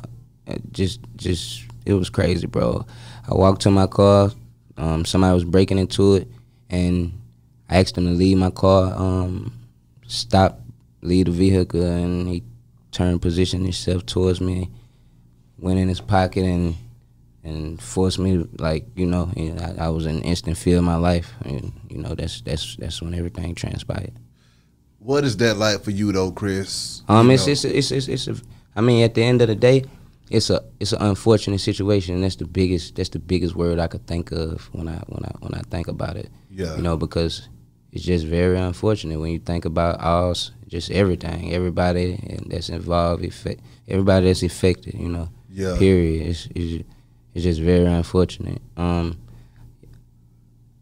[0.71, 2.85] just, just, it was crazy, bro.
[3.27, 4.31] I walked to my car,
[4.77, 6.27] um, somebody was breaking into it,
[6.69, 7.11] and
[7.69, 9.51] I asked him to leave my car, um,
[10.05, 10.59] stop,
[11.05, 12.43] leave the vehicle, and he
[12.91, 14.69] turned, positioned himself towards me,
[15.57, 16.75] went in his pocket, and
[17.43, 20.95] and forced me to, like you know I, I was in instant fear of my
[20.95, 21.33] life.
[21.43, 24.13] And you know that's that's that's when everything transpired.
[24.99, 27.03] What is that like for you, though, Chris?
[27.07, 28.35] um You it's, it's it's it's it's a
[28.75, 29.85] I mean at the end of the day
[30.29, 32.15] it's a it's an unfortunate situation.
[32.15, 35.23] And that's the biggest that's the biggest word I could think of when I when
[35.23, 36.29] I when I think about it.
[36.49, 36.75] Yeah.
[36.75, 37.47] you know because
[37.91, 40.33] it's just very unfortunate when you think about all
[40.67, 45.77] just everything everybody that's involved effect everybody that's affected you know Yeah.
[45.77, 46.83] period it's, it's
[47.33, 49.17] it's just very unfortunate um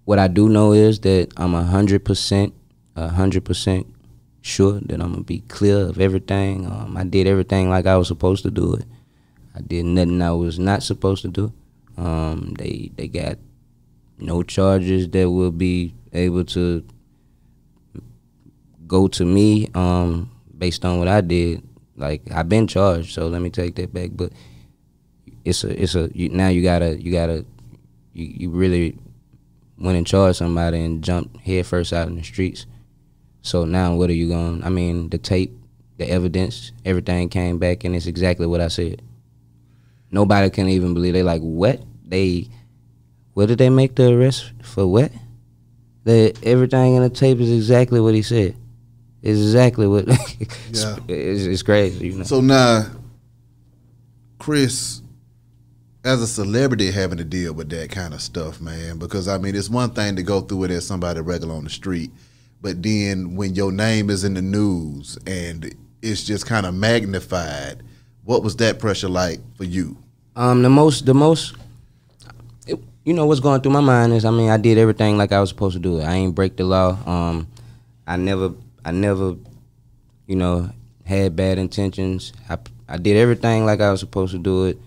[0.06, 2.54] what I do know is that I'm a hundred percent,
[2.96, 3.88] a hundred percent
[4.42, 6.66] sure that I'm gonna be clear of everything.
[6.66, 8.86] Um, I did everything like I was supposed to do it.
[9.56, 11.54] I did nothing I was not supposed to do.
[11.98, 13.38] Um, they they got
[14.20, 16.84] no charges that will be able to
[18.88, 21.64] go to me um, based on what I did.
[21.96, 24.12] Like I've been charged, so let me take that back.
[24.14, 24.32] But
[25.46, 27.46] it's a it's a you, now you gotta you gotta
[28.14, 28.98] you, you really
[29.78, 32.66] went and charged somebody and jumped head first out in the streets.
[33.42, 34.64] So now what are you going?
[34.64, 35.52] I mean, the tape,
[35.98, 39.02] the evidence, everything came back and it's exactly what I said.
[40.12, 42.50] Nobody can even believe they like what they.
[43.34, 44.86] What did they make the arrest for?
[44.86, 45.12] What?
[46.04, 48.56] That everything in the tape is exactly what he said.
[49.24, 50.06] It's exactly what.
[50.74, 50.98] Yeah.
[51.08, 52.24] it's, it's crazy, you know.
[52.24, 52.88] So now,
[54.40, 55.02] Chris,
[56.04, 59.56] as a celebrity having to deal with that kind of stuff, man, because I mean,
[59.56, 62.12] it's one thing to go through it as somebody regular on the street,
[62.62, 67.84] but then when your name is in the news and it's just kind of magnified,
[68.26, 69.96] what was that pressure like for you?
[70.36, 71.56] Um, the most, the most,
[72.68, 75.40] you know, what's going through my mind is, I mean, I did everything like I
[75.40, 76.04] was supposed to do it.
[76.04, 76.98] I ain't break the law.
[77.06, 77.48] Um,
[78.08, 78.54] I never,
[78.86, 79.36] I never,
[80.28, 80.70] you know,
[81.06, 82.34] had bad intentions.
[82.50, 82.58] I,
[82.88, 84.78] I did everything like I was supposed to do it.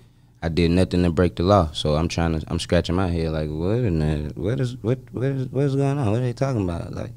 [0.43, 1.71] I did nothing to break the law.
[1.73, 4.99] So I'm trying to, I'm scratching my head like, what in the, what is, what,
[5.13, 6.11] what is, what is going on?
[6.11, 6.93] What are they talking about?
[6.93, 7.13] Like,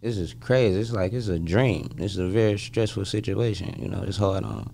[0.00, 0.78] this is crazy.
[0.80, 1.90] It's like it's a dream.
[1.96, 3.74] This is a very stressful situation.
[3.80, 4.70] You know, it's hard on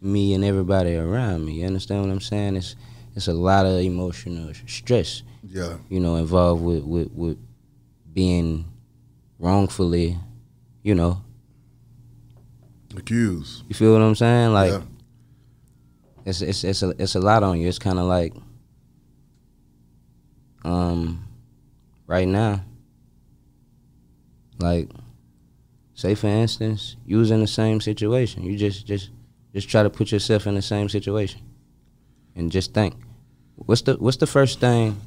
[0.00, 1.60] me and everybody around me.
[1.60, 2.56] You understand what I'm saying?
[2.56, 2.76] It's
[3.14, 5.76] it's a lot of emotional stress, Yeah.
[5.90, 7.38] you know, involved with with, with
[8.14, 8.64] being
[9.38, 10.16] wrongfully,
[10.82, 11.22] you know.
[12.96, 13.64] Accused.
[13.68, 14.52] You feel what I'm saying?
[14.52, 14.80] Like yeah.
[16.24, 17.68] it's it's it's a it's a lot on you.
[17.68, 18.34] It's kind of like
[20.64, 21.24] um
[22.06, 22.62] right now
[24.58, 24.90] like
[25.94, 29.10] say for instance you was in the same situation you just just
[29.54, 31.40] just try to put yourself in the same situation
[32.36, 32.94] and just think
[33.56, 35.00] what's the what's the first thing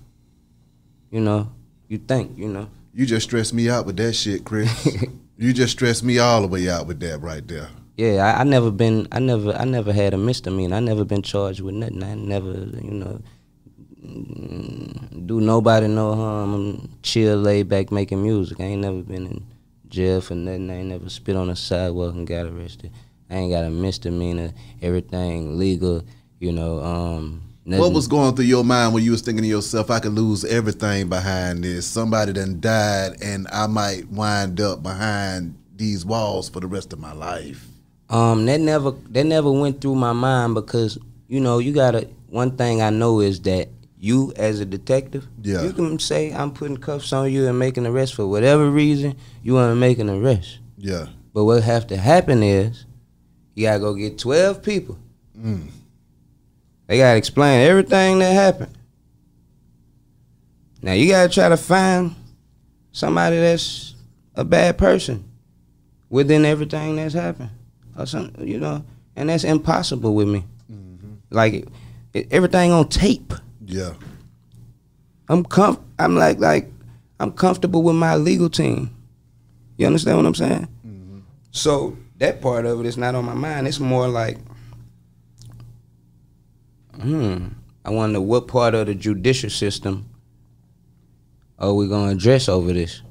[1.11, 1.51] you know
[1.87, 4.69] you think you know You just stressed me out with that shit, Chris.
[5.37, 7.69] you just stressed me all the way out with that right there.
[7.97, 11.21] yeah I, I never been i never i never had a misdemeanor i never been
[11.21, 13.21] charged with nothing i never you know
[14.03, 16.53] do nobody no harm.
[16.53, 18.59] I'm chill, laid back, making music.
[18.59, 19.45] I ain't never been in
[19.87, 20.69] jail for nothing.
[20.69, 22.91] I ain't never spit on the sidewalk and got arrested.
[23.29, 24.51] I ain't got a misdemeanor.
[24.81, 26.03] Everything legal.
[26.39, 26.79] You know.
[26.83, 30.11] Um, What was going through your mind when you was thinking to yourself, I could
[30.13, 31.85] lose everything behind this.
[31.85, 36.99] Somebody done died and I might wind up behind these walls for the rest of
[36.99, 37.65] my life.
[38.09, 40.97] Um, that never that never went through my mind because
[41.27, 42.09] you know you gotta.
[42.27, 45.61] One thing I know is that you as a detective, Yeah.
[45.63, 49.15] you can say I'm putting cuffs on you and making an arrest for whatever reason
[49.43, 50.57] you want to make an arrest.
[50.77, 51.07] Yeah.
[51.33, 52.85] But what have to happen is
[53.55, 54.97] you gotta go get twelve people.
[55.39, 55.67] Mm.
[56.93, 58.71] They gotta explain everything that happened.
[60.83, 62.13] Now you gotta try to find
[62.91, 63.95] somebody that's
[64.35, 65.23] a bad person
[66.11, 67.49] within everything that's happened,
[67.97, 68.85] or something, you know.
[69.15, 70.45] And that's impossible with me.
[70.71, 71.13] Mm-hmm.
[71.31, 71.67] Like it,
[72.13, 73.33] it- everything on tape.
[73.65, 73.93] Yeah.
[75.29, 76.69] I'm comf- I'm like like
[77.19, 78.95] I'm comfortable with my legal team.
[79.77, 80.67] You understand what I'm saying?
[80.85, 81.19] Mm-hmm.
[81.49, 83.67] So that part of it is not on my mind.
[83.67, 84.37] It's more like,
[87.01, 87.47] hmm,
[87.85, 90.09] I wonder what part of the judicial system
[91.59, 93.01] are we gonna address over this?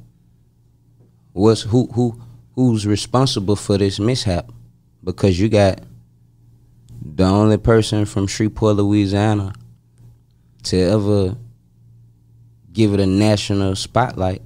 [1.32, 2.20] What's who who
[2.54, 4.50] who's responsible for this mishap?
[5.02, 5.80] Because you got
[7.04, 9.52] the only person from Shreveport, Louisiana,
[10.64, 11.36] to ever
[12.72, 14.42] give it a national spotlight.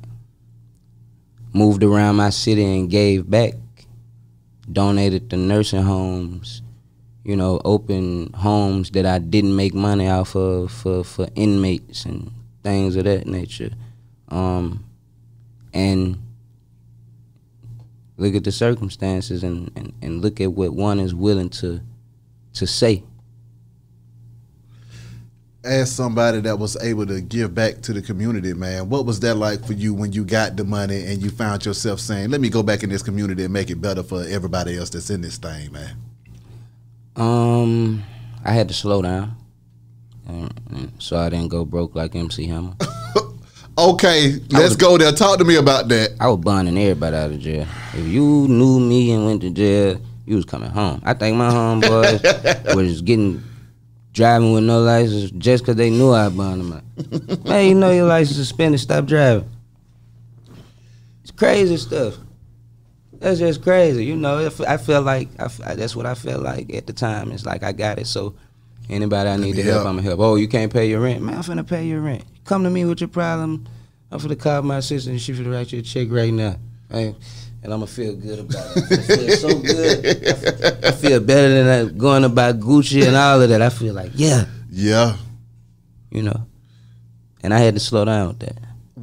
[1.53, 3.55] Moved around my city and gave back.
[4.71, 6.61] Donated to nursing homes,
[7.27, 12.31] you know, open homes that I didn't make money off of for, for inmates and
[12.63, 13.71] things of that nature.
[14.29, 14.85] Um,
[15.75, 16.23] and
[18.17, 21.81] look at the circumstances and, and, and look at what one is willing to
[22.55, 23.03] to say.
[25.65, 29.35] As somebody that was able to give back to the community, man, what was that
[29.35, 32.51] like for you when you got the money and you found yourself saying, "Let me
[32.51, 35.39] go back in this community and make it better for everybody else that's in this
[35.39, 35.97] thing, man"?
[37.17, 38.03] Um,
[38.45, 39.37] I had to slow down,
[40.99, 42.75] so I didn't go broke like MC Hammer.
[43.79, 45.13] Okay, let's go there.
[45.13, 46.13] Talk to me about that.
[46.19, 47.67] I was bonding everybody out of jail.
[47.93, 51.03] If you knew me and went to jail, you was coming home.
[51.05, 53.43] I think my homeboys was getting
[54.15, 57.45] driving with no license just because they knew I bonded them out.
[57.45, 59.47] Man, you know your license suspended, stop driving.
[61.21, 62.15] It's crazy stuff.
[63.21, 64.05] That's just crazy.
[64.05, 67.33] You know, if I feel like I that's what I felt like at the time.
[67.33, 68.07] It's like I got it.
[68.07, 68.35] So
[68.89, 69.87] anybody I need to help, help.
[69.87, 70.21] I'm gonna help.
[70.21, 71.37] Oh, you can't pay your rent, man.
[71.37, 72.25] I'm finna pay your rent.
[72.45, 73.67] Come to me with your problem.
[74.11, 76.57] I'm finna call my sister and she finna write you a check right now.
[76.91, 77.15] Right?
[77.63, 78.93] And I'm gonna feel good about it.
[78.93, 80.07] I feel so good.
[80.07, 83.61] I f- I feel better than that going to buy Gucci and all of that.
[83.61, 85.17] I feel like, yeah, Yeah.
[86.11, 86.47] you know.
[87.43, 88.57] And I had to slow down with that.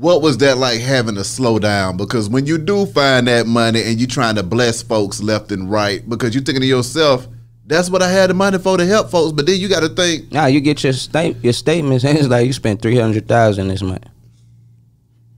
[0.04, 1.95] What was that like having to slow down?
[1.95, 5.72] Because when you do find that money and you're trying to bless folks left and
[5.72, 7.26] right, because you're thinking to yourself,
[7.66, 9.32] that's what I had the money for to help folks.
[9.32, 12.28] But then you got to think, Now you get your state your statements and it's
[12.28, 14.04] like you spent three hundred thousand this month.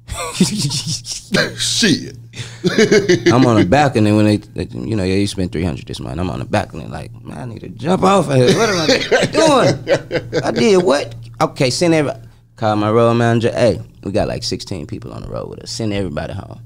[1.60, 2.16] shit.
[3.32, 6.20] I'm on a balcony when they, they- you know, yeah, you spent 300 this month.
[6.20, 8.48] I'm on the balcony like, man, I need to jump off of here.
[8.58, 8.88] What am I
[9.28, 10.42] doing?
[10.44, 11.14] I did what?
[11.40, 12.14] Okay, send every,
[12.56, 13.52] call my road manager.
[13.52, 15.72] Hey, we got like 16 people on the road with us.
[15.72, 16.62] Send everybody home.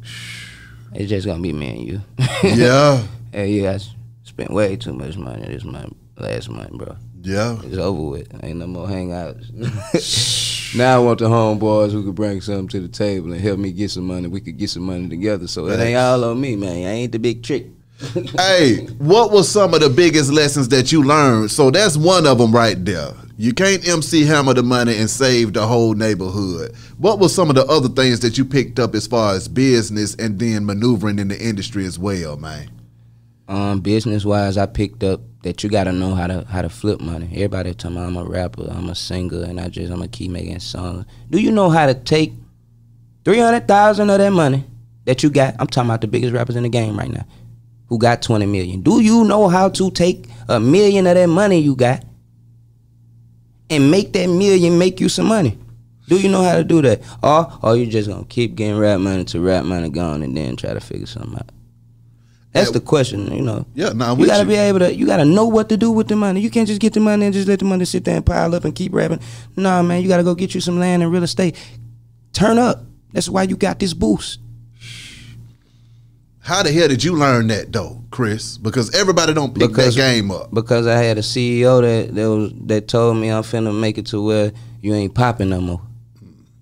[0.94, 2.02] It's just gonna be me and you.
[2.44, 3.02] Yeah.
[3.32, 3.90] hey, you guys
[4.24, 6.96] spent way too much money this month, last month, bro.
[7.22, 7.58] Yeah.
[7.64, 8.44] It's over with.
[8.44, 9.46] Ain't no more hangouts.
[10.78, 13.72] now I want the homeboys who could bring something to the table and help me
[13.72, 14.28] get some money.
[14.28, 15.48] We could get some money together.
[15.48, 16.88] So it ain't all on me, man.
[16.88, 17.68] I ain't the big trick.
[18.38, 21.52] hey, what was some of the biggest lessons that you learned?
[21.52, 23.14] So that's one of them right there.
[23.42, 26.76] You can't MC Hammer the money and save the whole neighborhood.
[26.98, 30.14] What was some of the other things that you picked up as far as business
[30.16, 32.70] and then maneuvering in the industry as well, man?
[33.48, 37.00] Um, business wise, I picked up that you gotta know how to how to flip
[37.00, 37.30] money.
[37.32, 40.32] Everybody tell me I'm a rapper, I'm a singer, and I just I'm gonna keep
[40.32, 41.06] making songs.
[41.30, 42.34] Do you know how to take
[43.24, 44.66] three hundred thousand of that money
[45.06, 45.56] that you got?
[45.60, 47.26] I'm talking about the biggest rappers in the game right now,
[47.88, 48.82] who got twenty million.
[48.82, 52.04] Do you know how to take a million of that money you got
[53.70, 55.58] and make that million make you some money?
[56.08, 57.02] Do you know how to do that?
[57.22, 60.56] Or are you just gonna keep getting rap money to rap money gone and then
[60.56, 61.50] try to figure something out?
[62.52, 62.74] That's Yeah.
[62.74, 63.68] the question, you know.
[63.76, 64.50] Yeah, nah, I'm you gotta you.
[64.50, 64.96] be able to.
[64.96, 66.42] You gotta know what to do with the money.
[66.42, 68.56] You can't just get the money and just let the money sit there and pile
[68.56, 69.20] up and keep rapping.
[69.56, 71.56] Nah, man, you gotta go get you some land and real estate.
[72.34, 72.84] Turn up.
[73.14, 74.40] That's why you got this boost.
[76.42, 78.58] How the hell did you learn that though, Chris?
[78.58, 80.54] Because everybody don't pick Because- that game up.
[80.54, 84.06] Because I had a CEO that that was that told me I'm finna make it
[84.08, 85.82] to where you ain't popping no more.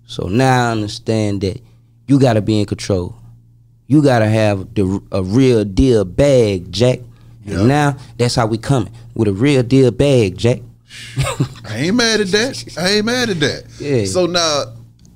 [0.06, 1.60] So now I understand that
[2.06, 3.14] you gotta be in control.
[3.86, 7.00] You gotta have the a real deal bag, Jack.
[7.46, 10.60] And now that's how we coming with a real deal bag, Jack.
[11.64, 12.64] I ain't mad at that.
[12.78, 13.64] I ain't mad at that.
[13.80, 14.04] Yeah.
[14.04, 14.64] So now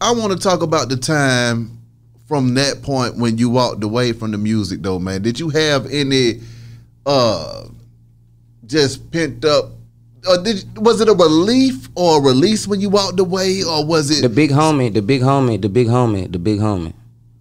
[0.00, 1.71] I want to talk about the time
[2.32, 5.20] from that point when you walked away from the music though, man.
[5.20, 6.40] Did you have any
[7.04, 7.66] uh
[8.64, 9.66] just pent up
[10.26, 14.10] or did was it a relief or a release when you walked away or was
[14.10, 16.94] it The big homie, the big homie, the big homie, the big homie.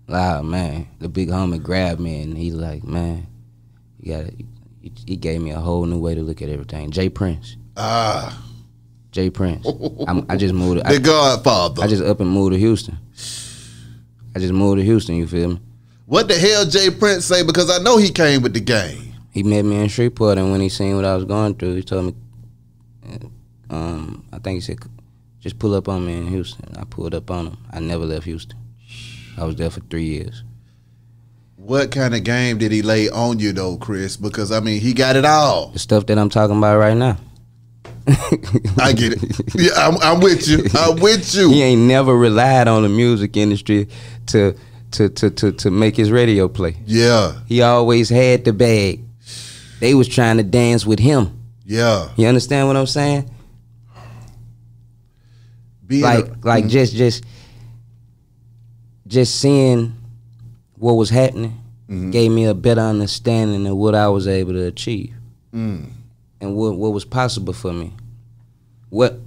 [0.10, 0.90] Wow, man.
[1.00, 3.28] The big homie grabbed me and he's like, man,
[4.02, 4.34] you gotta.
[4.82, 6.92] He, gave me a whole new way to look at everything.
[6.92, 7.08] J.
[7.08, 8.44] Prince, ah
[9.14, 9.30] J.
[9.30, 9.66] Prince.
[10.06, 10.82] I'm, I just moved.
[10.82, 11.82] the I, Godfather?
[11.82, 12.98] I just up and moved to Houston.
[14.36, 15.16] I just moved to Houston.
[15.16, 15.62] You feel me?
[16.06, 16.90] what the hell J.
[16.90, 17.44] Prince say?
[17.44, 19.14] Because I know he came with the game.
[19.32, 21.84] He met me in Shreveport, and when he seen what I was going through, he
[21.84, 22.16] told me,
[23.70, 24.80] um, I think he said,
[25.40, 26.76] just pull up on me in Houston.
[26.78, 27.58] I pulled up on him.
[27.72, 28.60] I never left Houston.
[29.38, 30.44] I was there for three years.
[31.56, 34.18] What kind of game did he lay on you though, Chris?
[34.18, 35.68] Because I mean, he got it all.
[35.68, 37.18] The stuff that I'm talking about right now.
[38.78, 39.42] I get it.
[39.56, 40.66] Yeah, I'm, I'm with you.
[40.74, 41.50] I'm with you.
[41.52, 43.88] he ain't never relied on the music industry
[44.28, 44.56] to
[44.92, 46.76] to to to, to make his radio play.
[46.86, 49.02] Yeah, He always had the bag.
[49.80, 51.38] They was trying to dance with him.
[51.66, 52.10] yeah.
[52.16, 53.30] You understand what I'm saying?
[55.88, 57.24] Being Like a- like just just
[59.08, 59.94] just seeing
[60.76, 61.58] what was happening
[62.12, 65.14] gave me a better understanding of what I was able to achieve
[65.54, 65.90] Mm.
[66.42, 67.94] And what what was possible for me.
[68.90, 69.20] What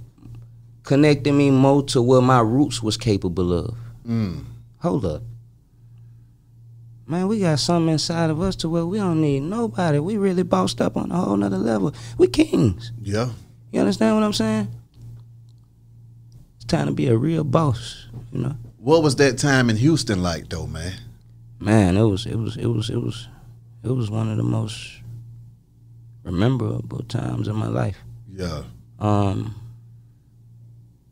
[0.83, 3.75] connected me more to what my roots was capable of.
[4.07, 4.43] Mm.
[4.79, 5.23] Hold up.
[7.07, 9.99] Man, we got something inside of us to where we don't need nobody.
[9.99, 11.93] We really bossed up on a whole nother level.
[12.17, 12.91] We kings.
[13.01, 13.29] yeah.
[13.71, 14.67] You understand what I'm saying?
[16.55, 18.55] It's time to be a real boss, you know?
[18.77, 20.93] What was that time in Houston like though, man?
[21.59, 23.27] Man, it was it was it was it was
[23.83, 25.01] it was one of the most
[26.31, 27.97] memorable times in my life.
[28.31, 28.63] Yeah.
[28.99, 29.55] Um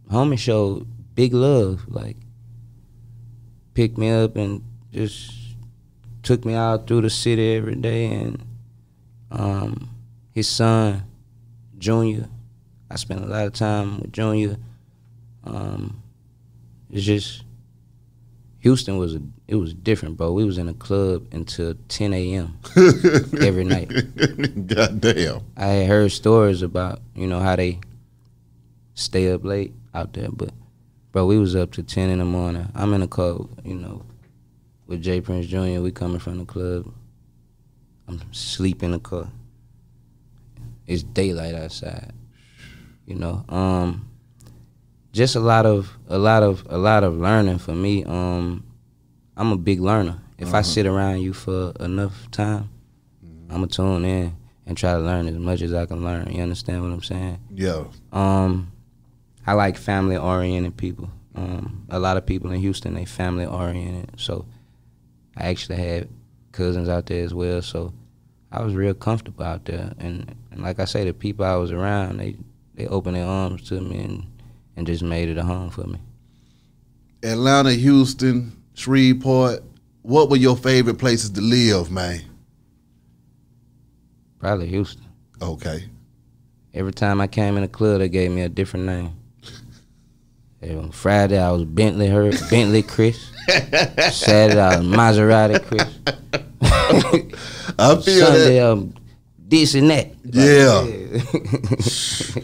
[0.10, 2.18] homie showed big love, like
[3.74, 5.34] picked me up and just
[6.22, 8.44] took me out through the city every day and
[9.32, 9.90] um
[10.32, 11.04] his son,
[11.78, 12.28] Junior,
[12.90, 14.58] I spent a lot of time with Junior.
[15.44, 16.02] Um
[16.90, 17.43] it's just
[18.64, 20.32] Houston was a it was different, bro.
[20.32, 22.58] We was in a club until 10 a.m.
[23.42, 23.90] every night.
[24.68, 25.42] Goddamn.
[25.58, 27.82] I had heard stories about you know how they
[28.94, 30.52] stay up late out there, but
[31.12, 32.70] bro, we was up to ten in the morning.
[32.74, 33.36] I'm in a car,
[33.66, 34.06] you know,
[34.88, 35.20] with J.
[35.20, 35.82] Prince Jr.
[35.82, 36.90] We coming from the club.
[38.08, 39.28] I'm sleep in the car.
[40.88, 42.14] It's daylight outside.
[43.06, 44.08] You know, um,
[45.14, 48.04] just a lot of a lot of a lot of learning for me.
[48.04, 48.66] Um,
[49.38, 50.20] I'm a big learner.
[50.38, 52.70] If I sit around you for enough time,
[53.50, 54.36] I'ma tune in
[54.66, 56.32] and try to learn as much as I can learn.
[56.32, 57.40] You understand what I'm saying?
[57.54, 57.86] Yeah.
[58.12, 58.72] Um,
[59.46, 61.10] I like family oriented people.
[61.36, 64.20] Um, a lot of people in Houston they family oriented.
[64.20, 64.46] So
[65.38, 66.10] I actually had
[66.52, 67.62] cousins out there as well.
[67.62, 67.94] So
[68.52, 69.94] I was real comfortable out there.
[69.98, 72.36] And, and like I say, the people I was around, they
[72.76, 74.33] they opened their arms to me and
[74.76, 76.00] and just made it a home for me.
[77.24, 79.64] Atlanta, Houston, Shreveport.
[80.02, 82.22] What were your favorite places to live, man?
[84.40, 85.06] Probably Houston.
[85.42, 85.86] Okay.
[86.74, 89.12] Every time I came in the club, they gave me a different name.
[90.64, 93.30] On Friday, I was Bentley her Bentley Chris.
[94.12, 95.84] Saturday, I was Maserati Chris.
[97.78, 98.72] I feel Sunday, that.
[98.72, 98.94] um,
[99.40, 100.14] this and that.
[100.24, 100.84] Yeah.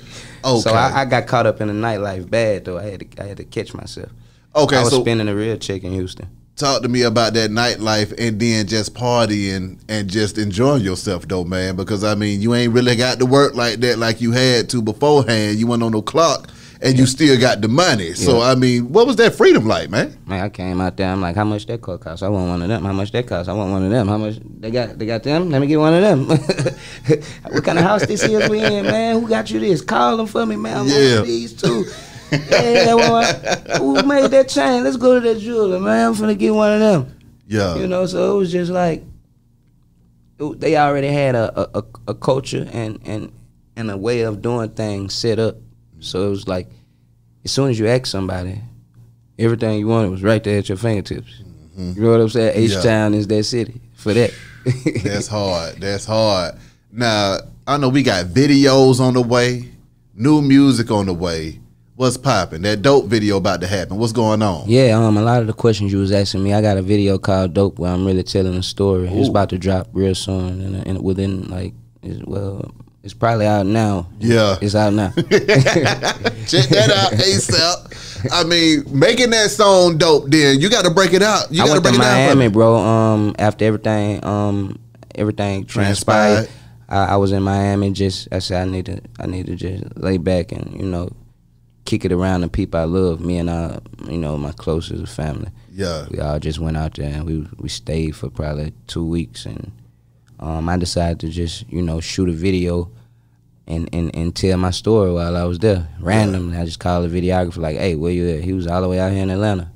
[0.43, 0.61] Okay.
[0.61, 2.77] So I, I got caught up in the nightlife bad though.
[2.77, 4.11] I had to I had to catch myself.
[4.55, 4.77] okay.
[4.77, 6.27] I was so spending a real check in Houston.
[6.55, 11.43] talk to me about that nightlife and then just partying and just enjoying yourself though,
[11.45, 11.75] man.
[11.75, 14.81] Because I mean, you ain't really got to work like that like you had to
[14.81, 15.57] beforehand.
[15.57, 16.49] You went on no clock
[16.81, 18.13] and you still got the money.
[18.13, 20.17] So I mean, what was that freedom like, man?
[20.25, 21.09] Man, I came out there.
[21.09, 22.23] I'm like, how much that car cost?
[22.23, 22.83] I want one of them.
[22.85, 23.49] How much that cost?
[23.49, 24.07] I want one of them.
[24.07, 24.97] How much they got?
[24.97, 25.49] They got them.
[25.49, 26.25] Let me get one of them.
[27.53, 29.21] what kind of house this is we in, man?
[29.21, 29.81] Who got you this?
[29.81, 30.87] Call them for me, man.
[30.87, 31.21] Yeah.
[31.21, 31.85] these too.
[32.31, 33.23] yeah, well,
[33.79, 34.83] who made that chain?
[34.83, 36.07] Let's go to that jeweler, man.
[36.07, 37.17] I'm finna get one of them.
[37.47, 37.75] Yeah.
[37.75, 39.03] You know, so it was just like
[40.37, 43.31] it- they already had a, a, a, a culture and, and
[43.75, 45.55] and a way of doing things set up.
[45.99, 46.67] So it was like
[47.45, 48.61] as soon as you ask somebody,
[49.37, 51.41] everything you wanted was right there at your fingertips.
[51.77, 52.57] You know what I'm saying?
[52.57, 52.81] H Yeah.
[52.81, 54.33] Town is that city for that.
[55.03, 55.77] That's hard.
[55.77, 56.55] That's hard.
[56.91, 59.69] Now, I know we got videos on the way,
[60.13, 61.59] new music on the way.
[61.95, 62.61] What's popping?
[62.63, 63.97] That dope video about to happen.
[63.97, 64.69] What's going on?
[64.69, 67.17] Yeah, um, a lot of the questions you was asking me, I got a video
[67.17, 69.07] called "Dope" where I'm really telling a story.
[69.09, 71.73] It's about to drop real soon, and, within like,
[72.25, 72.73] well,
[73.03, 74.09] it's probably out now.
[74.19, 74.57] Yeah.
[74.61, 75.09] it's out now.
[75.15, 78.29] Check that out, ASAP.
[78.31, 80.29] I mean, making that song dope.
[80.29, 81.51] Then you got to break it out.
[81.51, 82.75] You got to break to it Miami, bro.
[82.75, 84.79] Um, after everything, um,
[85.15, 86.49] everything transpired, Transpired.
[86.89, 87.91] I, I was in Miami.
[87.91, 91.09] Just I said I need to, I need to just lay back and you know,
[91.85, 93.21] kick it around the people I love.
[93.21, 93.79] Me and I,
[94.09, 95.49] you know, my closest family.
[95.71, 96.05] Yeah.
[96.11, 99.71] We all just went out there and we we stayed for probably two weeks and
[100.39, 102.91] um, I decided to just you know shoot a video
[103.67, 105.87] and, and, and tell my story while I was there.
[105.99, 108.89] Randomly, I just called the videographer like, "Hey, where you at?" He was all the
[108.89, 109.71] way out here in Atlanta.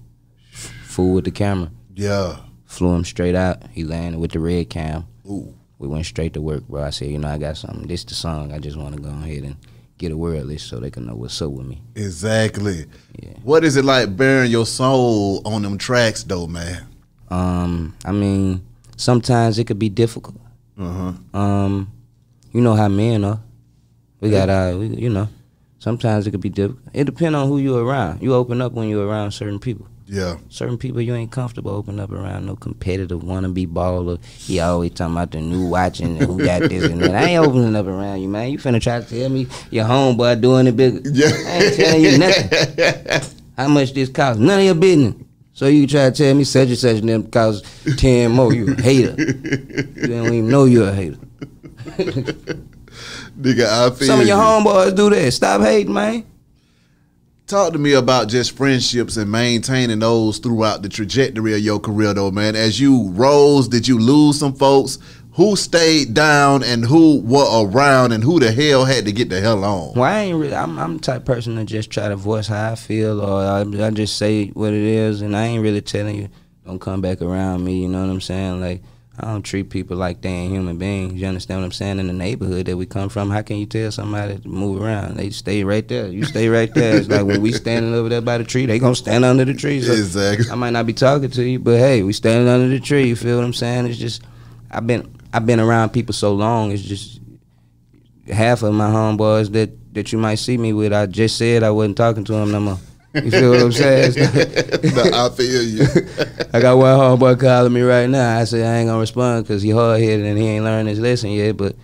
[0.84, 1.72] Fool with the camera.
[1.96, 2.38] Yeah.
[2.66, 3.64] Flew him straight out.
[3.72, 5.06] He landed with the red cam.
[5.30, 5.54] Ooh.
[5.80, 6.84] We went straight to work, bro.
[6.84, 7.88] I said, you know, I got something.
[7.88, 8.54] This the song.
[8.54, 9.58] I just want to go ahead and
[9.98, 11.82] get a word list so they can know what's up with me.
[11.96, 12.86] Exactly.
[13.22, 13.34] Yeah.
[13.44, 16.88] What is it like bearing your soul on them tracks, though, man?
[17.30, 18.66] Um, I mean,
[18.98, 20.40] sometimes it could be difficult.
[20.78, 21.40] Uh huh.
[21.40, 21.92] Um,
[22.52, 23.40] you know how men are.
[24.22, 25.28] We got uh, we, you know,
[25.80, 26.84] sometimes it could be difficult.
[26.94, 28.22] It depends on who you around.
[28.22, 29.88] You open up when you're around certain people.
[30.06, 30.38] Yeah.
[30.50, 32.46] Certain people you ain't comfortable opening up around.
[32.46, 34.24] No competitive wannabe baller.
[34.24, 37.16] He always talking about the new watch and who got this and that.
[37.16, 38.52] I ain't opening up around you, man.
[38.52, 41.02] You finna try to tell me your homeboy doing it bigger.
[41.10, 41.28] Yeah.
[41.28, 43.40] I ain't telling you nothing.
[43.58, 44.40] How much this cost?
[44.40, 45.16] None of your business.
[45.54, 47.64] So you try to tell me such and such and them cost
[47.98, 48.54] ten more.
[48.54, 49.16] You a hater.
[49.22, 51.18] You don't even know you're a hater.
[53.40, 54.44] Nigga, I feel Some of your you.
[54.44, 55.32] homeboys do that.
[55.32, 56.26] Stop hating, man.
[57.46, 62.14] Talk to me about just friendships and maintaining those throughout the trajectory of your career,
[62.14, 62.56] though, man.
[62.56, 64.98] As you rose, did you lose some folks?
[65.36, 69.42] Who stayed down and who were around and who the hell had to get the
[69.42, 69.94] hell on?
[69.96, 70.56] Well, I ain't really.
[70.56, 73.42] I'm, I'm the type of person to just try to voice how I feel, or
[73.42, 76.30] I, I just say what it is, and I ain't really telling you
[76.66, 77.82] don't come back around me.
[77.82, 78.62] You know what I'm saying?
[78.62, 78.84] Like
[79.20, 81.20] I don't treat people like they ain't human beings.
[81.20, 81.98] You understand what I'm saying?
[81.98, 85.18] In the neighborhood that we come from, how can you tell somebody to move around?
[85.18, 86.08] They stay right there.
[86.10, 86.98] You stay right there.
[86.98, 89.56] It's like when we standing over there by the tree, they gonna stand under the
[89.56, 89.82] tree.
[89.82, 90.52] So Exactly.
[90.52, 93.08] I might not be talking to you, but hey, we standing under the tree.
[93.08, 93.88] You feel what I'm saying?
[93.88, 94.22] It's just
[94.70, 96.72] I've been I've been around people so long.
[96.72, 97.20] It's just
[98.32, 100.94] half of my homeboys that that you might see me with.
[100.94, 102.80] I just said I wasn't talking to them no more.
[103.16, 104.14] You feel what I'm saying?
[104.16, 105.86] No, I feel you.
[106.54, 108.40] I got one homeboy calling me right now.
[108.40, 111.00] I said I ain't gonna respond because he hard headed and he ain't learned his
[111.00, 111.58] lesson yet.
[111.58, 111.76] But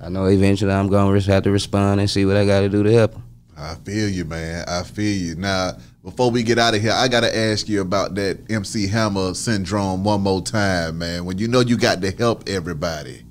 [0.00, 2.82] I know eventually I'm gonna have to respond and see what I got to do
[2.82, 3.22] to help him.
[3.56, 4.64] I feel you, man.
[4.68, 5.34] I feel you.
[5.34, 5.72] Now,
[6.04, 10.04] before we get out of here, I gotta ask you about that MC Hammer syndrome
[10.04, 11.24] one more time, man.
[11.24, 13.22] When you know you got to help everybody,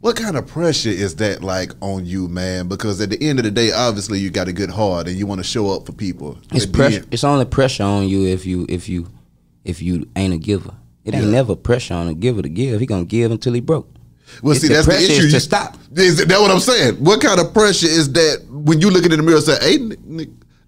[0.00, 2.68] what kind of pressure is that like on you, man?
[2.68, 5.26] Because at the end of the day, obviously you got a good heart and you
[5.26, 6.38] want to show up for people.
[6.52, 7.04] It's pressure.
[7.10, 9.08] It's only pressure on you if you if you
[9.64, 10.74] if you ain't a giver.
[11.04, 11.30] It ain't Yeah.
[11.30, 12.80] never pressure on a giver to give.
[12.80, 13.88] He gonna give until he broke.
[14.42, 15.26] Well, It's see, the that's the pressure is issue.
[15.28, 15.78] to You- stop.
[15.94, 16.96] Is that what I'm saying?
[16.96, 20.26] What kind of pressure is that when you looking in the mirror and say, "Hey,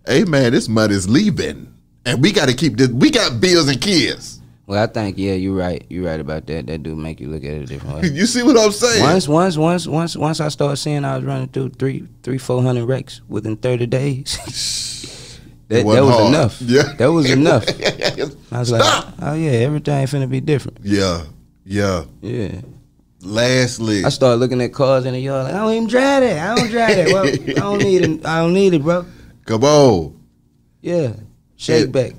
[0.09, 1.73] hey, man, this money's leaving,
[2.05, 2.89] and we got to keep this.
[2.89, 4.39] We got bills and kids."
[4.69, 5.83] Well, I think yeah, you're right.
[5.89, 6.67] You're right about that.
[6.67, 8.09] That do make you look at it a different way.
[8.13, 9.03] You see what I'm saying?
[9.03, 12.63] once, once, once, once, once I started seeing I was running through three, three, four
[12.63, 14.37] hundred wrecks within thirty days.
[15.69, 16.29] that, that was hard.
[16.29, 16.61] enough.
[16.61, 16.83] Yeah.
[16.99, 17.65] that was enough.
[18.53, 19.07] I was Stop.
[19.07, 20.81] like, oh yeah, everything finna be different.
[20.83, 21.25] Yeah,
[21.65, 22.05] yeah.
[22.21, 22.61] Yeah.
[23.23, 26.51] Lastly, I started looking at cars in the yard like I don't even drive that.
[26.51, 27.07] I don't drive that.
[27.07, 28.27] Well, I don't need it.
[28.27, 29.07] I don't need it, bro.
[29.49, 30.15] Come on.
[30.83, 31.13] Yeah.
[31.57, 32.13] Shake It- back.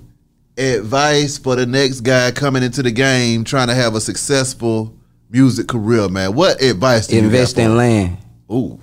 [0.58, 4.94] Advice for the next guy coming into the game trying to have a successful
[5.30, 6.34] music career, man.
[6.36, 8.18] What advice do Invest you Invest in land.
[8.52, 8.80] Ooh,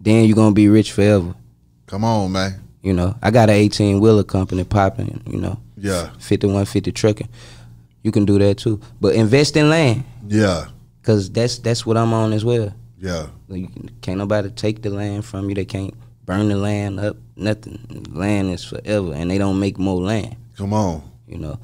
[0.00, 1.34] Then you're gonna be rich forever.
[1.86, 2.54] come on, man.
[2.82, 5.20] You know, I got an 18 wheeler company popping.
[5.30, 7.28] You know, Yeah, 5150 trucking.
[8.02, 10.64] You can do that too, but invest in land, yeah,
[11.04, 12.72] cause that's that's what I'm on as well.
[13.00, 13.26] yeah.
[13.48, 13.68] You
[14.00, 15.54] can't nobody take the land from you.
[15.54, 15.94] They can't
[16.24, 17.16] burn the land up.
[17.36, 18.06] Nothing.
[18.12, 20.36] Land is forever, and they don't make more land.
[20.56, 21.02] Come on.
[21.26, 21.58] You know,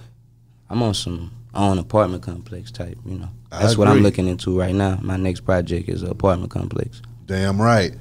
[0.70, 2.98] I'm on some own apartment complex type.
[3.04, 4.98] You know, that's what I'm looking into right now.
[5.02, 7.02] My next project is an apartment complex.
[7.26, 7.94] Damn right.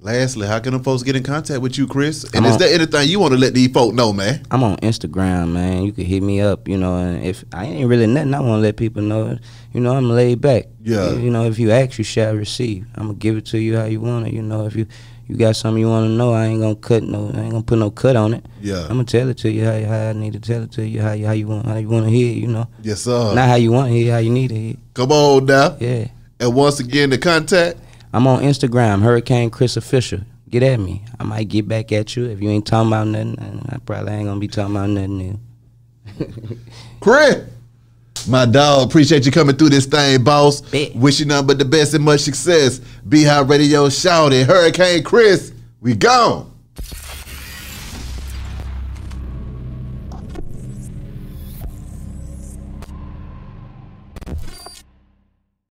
[0.00, 2.24] Lastly, how can the folks get in contact with you, Chris?
[2.24, 4.44] And I'm is on- there anything you want to let these folk know, man?
[4.50, 5.84] I'm on Instagram, man.
[5.84, 8.58] You can hit me up, you know, and if I ain't really nothing, I want
[8.58, 9.38] to let people know,
[9.72, 10.66] you know, I'm laid back.
[10.82, 11.12] Yeah.
[11.12, 12.84] You know, if you ask, you shall receive.
[12.96, 14.34] I'm gonna give it to you how you want it.
[14.34, 14.86] You know, if you
[15.32, 17.62] you got something you want to know, I ain't gonna cut no, I ain't gonna
[17.62, 18.44] put no cut on it.
[18.60, 18.82] Yeah.
[18.82, 21.00] I'm gonna tell it to you how, how I need to tell it to you
[21.00, 22.30] how you how you want how you want to hear.
[22.30, 23.34] it, You know, Yes, sir.
[23.34, 24.76] not how you want to hear, how you need to hear.
[24.94, 25.76] Come on now.
[25.80, 26.08] Yeah.
[26.38, 27.78] And once again, the contact.
[28.12, 30.20] I'm on Instagram, Hurricane Chris Official.
[30.50, 31.02] get at me.
[31.18, 32.26] I might get back at you.
[32.26, 35.40] If you ain't talking about nothing, I probably ain't gonna be talking about nothing new.
[37.00, 37.44] Chris,
[38.28, 40.60] my dog, appreciate you coming through this thing, boss.
[40.60, 40.94] Bet.
[40.94, 42.78] Wish you nothing but the best and much success.
[43.08, 44.46] Beehive Radio, shout it.
[44.46, 46.51] Hurricane Chris, we gone.